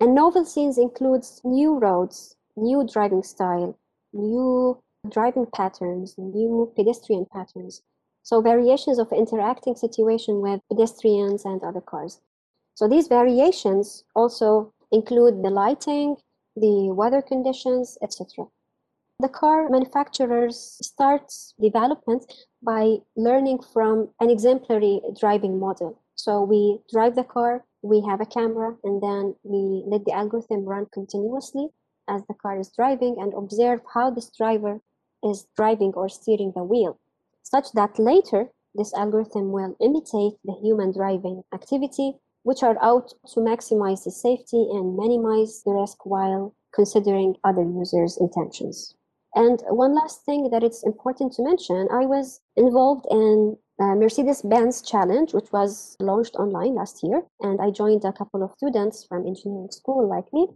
And 0.00 0.14
novel 0.14 0.44
scenes 0.44 0.78
includes 0.78 1.40
new 1.44 1.78
roads, 1.78 2.36
new 2.56 2.86
driving 2.86 3.22
style, 3.22 3.78
new 4.12 4.82
driving 5.10 5.46
patterns, 5.46 6.14
new 6.16 6.72
pedestrian 6.76 7.26
patterns. 7.26 7.82
So 8.22 8.40
variations 8.40 8.98
of 8.98 9.12
interacting 9.12 9.74
situation 9.74 10.40
with 10.40 10.60
pedestrians 10.70 11.44
and 11.44 11.60
other 11.62 11.80
cars. 11.80 12.20
So 12.74 12.88
these 12.88 13.08
variations 13.08 14.04
also 14.14 14.72
include 14.92 15.42
the 15.42 15.50
lighting, 15.50 16.16
the 16.54 16.92
weather 16.92 17.20
conditions, 17.20 17.98
etc. 18.00 18.46
The 19.18 19.28
car 19.28 19.68
manufacturers 19.68 20.78
start 20.80 21.32
development 21.60 22.32
by 22.62 22.98
learning 23.16 23.60
from 23.72 24.08
an 24.20 24.30
exemplary 24.30 25.00
driving 25.18 25.58
model. 25.58 25.98
So 26.14 26.42
we 26.42 26.78
drive 26.92 27.16
the 27.16 27.24
car, 27.24 27.64
we 27.82 28.00
have 28.02 28.20
a 28.20 28.26
camera, 28.26 28.76
and 28.84 29.02
then 29.02 29.34
we 29.42 29.82
let 29.86 30.04
the 30.04 30.12
algorithm 30.12 30.64
run 30.64 30.86
continuously 30.92 31.68
as 32.08 32.22
the 32.26 32.34
car 32.34 32.58
is 32.58 32.70
driving 32.70 33.16
and 33.20 33.34
observe 33.34 33.80
how 33.92 34.10
this 34.10 34.30
driver 34.30 34.80
is 35.22 35.46
driving 35.56 35.92
or 35.94 36.08
steering 36.08 36.52
the 36.54 36.64
wheel, 36.64 36.98
such 37.42 37.72
that 37.72 37.98
later 37.98 38.48
this 38.74 38.94
algorithm 38.94 39.52
will 39.52 39.76
imitate 39.80 40.34
the 40.44 40.54
human 40.62 40.92
driving 40.92 41.42
activity, 41.52 42.14
which 42.42 42.62
are 42.62 42.76
out 42.82 43.12
to 43.32 43.40
maximize 43.40 44.04
the 44.04 44.10
safety 44.10 44.66
and 44.72 44.96
minimize 44.96 45.62
the 45.64 45.72
risk 45.72 46.04
while 46.06 46.54
considering 46.74 47.36
other 47.44 47.62
users' 47.62 48.16
intentions. 48.18 48.96
And 49.34 49.62
one 49.68 49.94
last 49.94 50.24
thing 50.24 50.50
that 50.50 50.62
it's 50.62 50.82
important 50.82 51.32
to 51.34 51.42
mention, 51.42 51.88
I 51.92 52.06
was 52.06 52.40
involved 52.56 53.06
in 53.10 53.56
Mercedes-Benz 53.78 54.82
challenge, 54.82 55.34
which 55.34 55.50
was 55.52 55.96
launched 56.00 56.36
online 56.36 56.74
last 56.74 57.02
year, 57.02 57.22
and 57.40 57.60
I 57.60 57.70
joined 57.70 58.04
a 58.04 58.12
couple 58.12 58.42
of 58.42 58.52
students 58.56 59.04
from 59.04 59.26
engineering 59.26 59.70
school 59.70 60.08
like 60.08 60.32
me. 60.32 60.48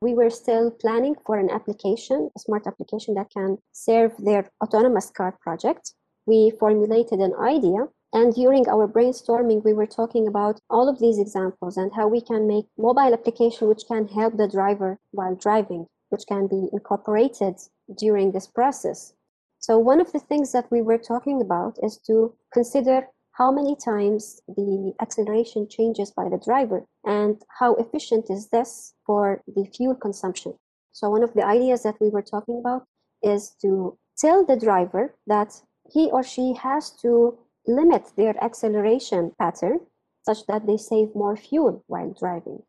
We 0.00 0.14
were 0.14 0.30
still 0.30 0.70
planning 0.70 1.16
for 1.26 1.36
an 1.36 1.50
application, 1.50 2.30
a 2.36 2.40
smart 2.40 2.66
application 2.66 3.14
that 3.14 3.30
can 3.30 3.58
serve 3.72 4.12
their 4.18 4.50
autonomous 4.62 5.10
car 5.10 5.36
project. 5.40 5.94
We 6.26 6.52
formulated 6.58 7.20
an 7.20 7.34
idea 7.34 7.88
and 8.12 8.34
during 8.34 8.68
our 8.68 8.88
brainstorming, 8.88 9.64
we 9.64 9.72
were 9.72 9.86
talking 9.86 10.26
about 10.26 10.60
all 10.68 10.88
of 10.88 10.98
these 10.98 11.18
examples 11.18 11.76
and 11.76 11.92
how 11.94 12.08
we 12.08 12.20
can 12.20 12.48
make 12.48 12.66
mobile 12.76 13.12
application 13.12 13.68
which 13.68 13.84
can 13.86 14.08
help 14.08 14.36
the 14.36 14.48
driver 14.48 14.98
while 15.12 15.36
driving, 15.36 15.86
which 16.08 16.24
can 16.26 16.48
be 16.48 16.68
incorporated 16.72 17.54
during 17.96 18.32
this 18.32 18.48
process. 18.48 19.14
So 19.60 19.78
one 19.78 20.00
of 20.00 20.10
the 20.10 20.18
things 20.18 20.50
that 20.52 20.70
we 20.72 20.82
were 20.82 20.98
talking 20.98 21.40
about 21.40 21.78
is 21.84 21.98
to 22.06 22.34
consider 22.52 23.06
how 23.40 23.50
many 23.50 23.74
times 23.74 24.42
the 24.48 24.92
acceleration 25.00 25.66
changes 25.66 26.10
by 26.10 26.28
the 26.28 26.42
driver 26.44 26.84
and 27.04 27.40
how 27.58 27.74
efficient 27.76 28.26
is 28.28 28.50
this 28.50 28.92
for 29.06 29.40
the 29.46 29.64
fuel 29.74 29.94
consumption. 29.94 30.52
So 30.92 31.08
one 31.08 31.22
of 31.22 31.32
the 31.32 31.46
ideas 31.46 31.82
that 31.84 31.98
we 32.02 32.10
were 32.10 32.20
talking 32.20 32.58
about 32.60 32.84
is 33.22 33.56
to 33.62 33.96
tell 34.18 34.44
the 34.44 34.58
driver 34.58 35.14
that 35.26 35.54
he 35.90 36.10
or 36.10 36.22
she 36.22 36.52
has 36.60 36.90
to 37.00 37.38
limit 37.66 38.12
their 38.14 38.36
acceleration 38.44 39.32
pattern 39.38 39.80
such 40.22 40.44
that 40.46 40.66
they 40.66 40.76
save 40.76 41.14
more 41.14 41.34
fuel 41.34 41.82
while 41.86 42.14
driving. 42.20 42.62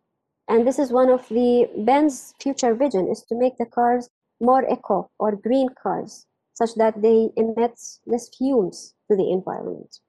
And 0.48 0.66
this 0.66 0.80
is 0.80 0.94
one 0.94 1.10
of 1.10 1.28
the 1.28 1.70
Benz 1.80 2.34
future 2.40 2.76
vision 2.76 3.10
is 3.10 3.24
to 3.24 3.36
make 3.36 3.58
the 3.58 3.66
cars 3.66 4.10
more 4.40 4.64
eco 4.72 5.12
or 5.20 5.36
green 5.36 5.68
cars 5.84 6.26
such 6.54 6.76
that 6.76 7.02
they 7.02 7.30
emit 7.36 7.78
less 8.06 8.30
fumes 8.30 8.94
to 9.10 9.18
the 9.18 9.30
environment. 9.30 10.00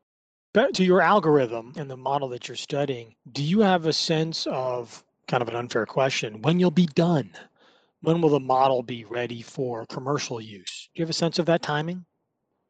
To 0.55 0.85
your 0.85 1.01
algorithm 1.01 1.73
and 1.77 1.89
the 1.89 1.97
model 1.97 2.29
that 2.29 2.47
you're 2.47 2.57
studying, 2.57 3.15
do 3.33 3.43
you 3.43 3.61
have 3.61 3.87
a 3.87 3.93
sense 3.93 4.47
of 4.51 5.03
kind 5.27 5.43
of 5.43 5.49
an 5.49 5.57
unfair 5.57 5.87
question 5.87 6.43
when 6.43 6.61
you'll 6.61 6.71
be 6.71 6.85
done? 6.85 7.31
When 8.03 8.21
will 8.21 8.29
the 8.29 8.39
model 8.41 8.83
be 8.83 9.07
ready 9.07 9.41
for 9.41 9.87
commercial 9.87 10.43
use? 10.43 10.91
Do 10.95 11.01
you 11.01 11.05
have 11.05 11.11
a 11.11 11.15
sense 11.15 11.39
of 11.39 11.47
that 11.47 11.63
timing? 11.63 12.05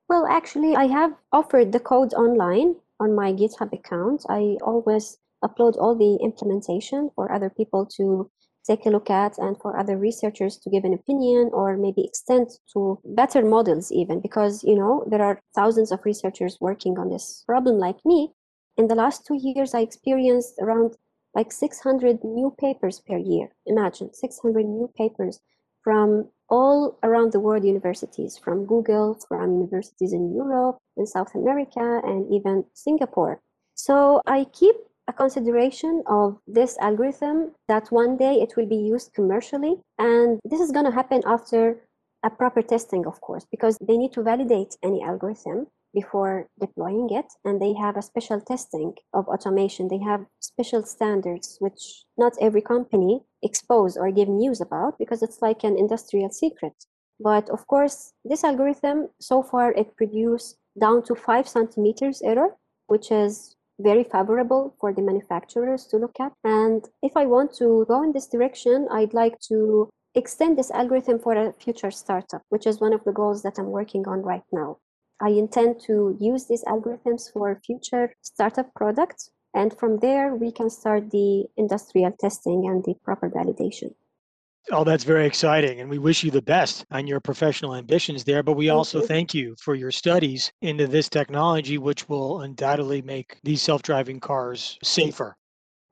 Well, 0.08 0.26
actually, 0.30 0.76
I 0.76 0.86
have 0.86 1.12
offered 1.32 1.72
the 1.72 1.80
code 1.80 2.14
online 2.14 2.76
on 3.00 3.16
my 3.16 3.32
GitHub 3.32 3.72
account. 3.72 4.26
I 4.28 4.58
always 4.62 5.18
upload 5.42 5.76
all 5.76 5.96
the 5.96 6.22
implementation 6.22 7.10
for 7.16 7.32
other 7.32 7.50
people 7.50 7.86
to 7.96 8.30
take 8.66 8.86
a 8.86 8.90
look 8.90 9.10
at 9.10 9.38
and 9.38 9.56
for 9.60 9.78
other 9.78 9.96
researchers 9.96 10.56
to 10.56 10.70
give 10.70 10.84
an 10.84 10.94
opinion 10.94 11.50
or 11.52 11.76
maybe 11.76 12.04
extend 12.04 12.48
to 12.72 12.98
better 13.04 13.44
models 13.44 13.90
even 13.92 14.20
because 14.20 14.62
you 14.64 14.76
know 14.76 15.04
there 15.10 15.22
are 15.22 15.40
thousands 15.54 15.90
of 15.92 16.04
researchers 16.04 16.58
working 16.60 16.98
on 16.98 17.08
this 17.08 17.42
problem 17.46 17.76
like 17.78 17.98
me 18.04 18.32
in 18.76 18.88
the 18.88 18.94
last 18.94 19.26
two 19.26 19.38
years 19.40 19.74
i 19.74 19.80
experienced 19.80 20.54
around 20.60 20.96
like 21.34 21.50
600 21.50 22.22
new 22.24 22.54
papers 22.60 23.00
per 23.00 23.16
year 23.16 23.48
imagine 23.66 24.12
600 24.12 24.64
new 24.64 24.90
papers 24.96 25.40
from 25.82 26.28
all 26.52 26.98
around 27.02 27.32
the 27.32 27.40
world 27.40 27.64
universities, 27.64 28.36
from 28.36 28.66
Google, 28.66 29.18
from 29.26 29.54
universities 29.54 30.12
in 30.12 30.34
Europe, 30.34 30.76
in 30.98 31.06
South 31.06 31.34
America, 31.34 32.00
and 32.04 32.30
even 32.30 32.64
Singapore. 32.74 33.40
So 33.74 34.20
I 34.26 34.44
keep 34.52 34.76
a 35.08 35.12
consideration 35.12 36.02
of 36.06 36.38
this 36.46 36.78
algorithm 36.78 37.52
that 37.68 37.90
one 37.90 38.16
day 38.16 38.40
it 38.40 38.54
will 38.56 38.66
be 38.66 38.76
used 38.76 39.12
commercially. 39.14 39.76
And 39.98 40.38
this 40.44 40.60
is 40.60 40.70
going 40.70 40.84
to 40.86 40.92
happen 40.92 41.22
after 41.26 41.80
a 42.22 42.30
proper 42.30 42.62
testing, 42.62 43.06
of 43.06 43.20
course, 43.20 43.44
because 43.50 43.76
they 43.80 43.96
need 43.96 44.12
to 44.12 44.22
validate 44.22 44.76
any 44.82 45.02
algorithm 45.02 45.66
before 45.92 46.46
deploying 46.60 47.08
it. 47.10 47.26
And 47.44 47.60
they 47.60 47.74
have 47.74 47.96
a 47.96 48.02
special 48.02 48.40
testing 48.40 48.94
of 49.12 49.28
automation. 49.28 49.88
They 49.88 49.98
have 49.98 50.26
special 50.40 50.84
standards 50.84 51.56
which 51.58 52.04
not 52.16 52.34
every 52.40 52.62
company 52.62 53.22
expose 53.42 53.96
or 53.96 54.10
give 54.10 54.28
news 54.28 54.60
about 54.60 54.98
because 54.98 55.22
it's 55.22 55.42
like 55.42 55.64
an 55.64 55.76
industrial 55.76 56.30
secret. 56.30 56.74
But 57.18 57.50
of 57.50 57.66
course 57.66 58.14
this 58.24 58.44
algorithm 58.44 59.08
so 59.20 59.42
far 59.42 59.72
it 59.72 59.96
produced 59.96 60.56
down 60.80 61.02
to 61.04 61.14
five 61.14 61.46
centimeters 61.46 62.22
error 62.22 62.56
which 62.86 63.10
is 63.10 63.56
very 63.78 64.04
favorable 64.04 64.74
for 64.80 64.92
the 64.92 65.02
manufacturers 65.02 65.86
to 65.86 65.96
look 65.96 66.18
at 66.20 66.32
and 66.44 66.88
if 67.02 67.16
i 67.16 67.24
want 67.26 67.52
to 67.52 67.84
go 67.88 68.02
in 68.02 68.12
this 68.12 68.26
direction 68.26 68.86
i'd 68.92 69.14
like 69.14 69.38
to 69.40 69.88
extend 70.14 70.58
this 70.58 70.70
algorithm 70.70 71.18
for 71.18 71.34
a 71.34 71.52
future 71.54 71.90
startup 71.90 72.42
which 72.50 72.66
is 72.66 72.80
one 72.80 72.92
of 72.92 73.02
the 73.04 73.12
goals 73.12 73.42
that 73.42 73.58
i'm 73.58 73.70
working 73.70 74.06
on 74.06 74.20
right 74.22 74.44
now 74.52 74.76
I 75.22 75.28
intend 75.28 75.80
to 75.86 76.16
use 76.18 76.46
these 76.46 76.64
algorithms 76.64 77.32
for 77.32 77.60
future 77.64 78.12
startup 78.22 78.74
products. 78.74 79.30
And 79.54 79.72
from 79.78 79.98
there, 79.98 80.34
we 80.34 80.50
can 80.50 80.68
start 80.68 81.12
the 81.12 81.46
industrial 81.56 82.10
testing 82.18 82.66
and 82.66 82.82
the 82.82 82.94
proper 83.04 83.30
validation. 83.30 83.94
Oh, 84.70 84.84
that's 84.84 85.04
very 85.04 85.26
exciting. 85.26 85.80
And 85.80 85.90
we 85.90 85.98
wish 85.98 86.22
you 86.22 86.30
the 86.30 86.42
best 86.42 86.84
on 86.92 87.06
your 87.06 87.20
professional 87.20 87.74
ambitions 87.74 88.22
there. 88.22 88.42
But 88.42 88.52
we 88.52 88.66
thank 88.68 88.76
also 88.76 89.00
you. 89.00 89.06
thank 89.06 89.34
you 89.34 89.56
for 89.60 89.74
your 89.74 89.90
studies 89.90 90.52
into 90.62 90.86
this 90.86 91.08
technology, 91.08 91.78
which 91.78 92.08
will 92.08 92.42
undoubtedly 92.42 93.02
make 93.02 93.38
these 93.42 93.60
self 93.60 93.82
driving 93.82 94.20
cars 94.20 94.78
safer. 94.82 95.36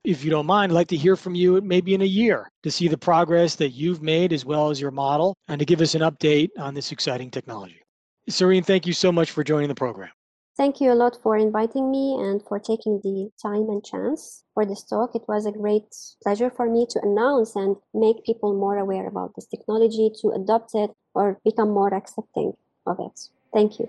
If 0.05 0.25
you 0.25 0.31
don't 0.31 0.47
mind, 0.47 0.73
I'd 0.73 0.77
like 0.77 0.89
to 0.89 0.97
hear 0.97 1.17
from 1.17 1.35
you 1.35 1.61
maybe 1.61 1.95
in 1.95 2.01
a 2.01 2.07
year 2.07 2.51
to 2.63 2.71
see 2.71 2.89
the 2.89 2.97
progress 2.97 3.57
that 3.57 3.71
you've 3.71 4.03
made 4.03 4.33
as 4.33 4.47
well 4.47 4.71
as 4.71 4.81
your 4.81 4.91
model 4.91 5.37
and 5.49 5.59
to 5.59 5.67
give 5.67 5.81
us 5.81 5.95
an 5.95 6.01
update 6.01 6.49
on 6.59 6.73
this 6.73 6.91
exciting 6.91 7.31
technology. 7.31 7.83
Serene, 8.29 8.63
thank 8.63 8.87
you 8.87 8.93
so 8.93 9.13
much 9.13 9.31
for 9.31 9.45
joining 9.45 9.69
the 9.69 9.75
program. 9.75 10.11
Thank 10.61 10.79
you 10.79 10.93
a 10.93 10.95
lot 10.95 11.17
for 11.23 11.39
inviting 11.39 11.91
me 11.91 12.19
and 12.21 12.43
for 12.47 12.59
taking 12.59 13.01
the 13.03 13.31
time 13.41 13.71
and 13.71 13.83
chance 13.83 14.45
for 14.53 14.67
this 14.67 14.83
talk. 14.83 15.15
It 15.15 15.23
was 15.27 15.47
a 15.47 15.53
great 15.53 15.89
pleasure 16.23 16.51
for 16.51 16.69
me 16.69 16.87
to 16.91 17.01
announce 17.03 17.57
and 17.57 17.77
make 17.95 18.27
people 18.27 18.53
more 18.53 18.77
aware 18.77 19.09
about 19.09 19.33
this 19.35 19.47
technology, 19.47 20.13
to 20.21 20.33
adopt 20.33 20.75
it 20.75 20.91
or 21.15 21.41
become 21.47 21.71
more 21.71 21.95
accepting 21.95 22.53
of 22.87 22.99
it. 23.01 23.19
Thank 23.55 23.79
you. 23.79 23.89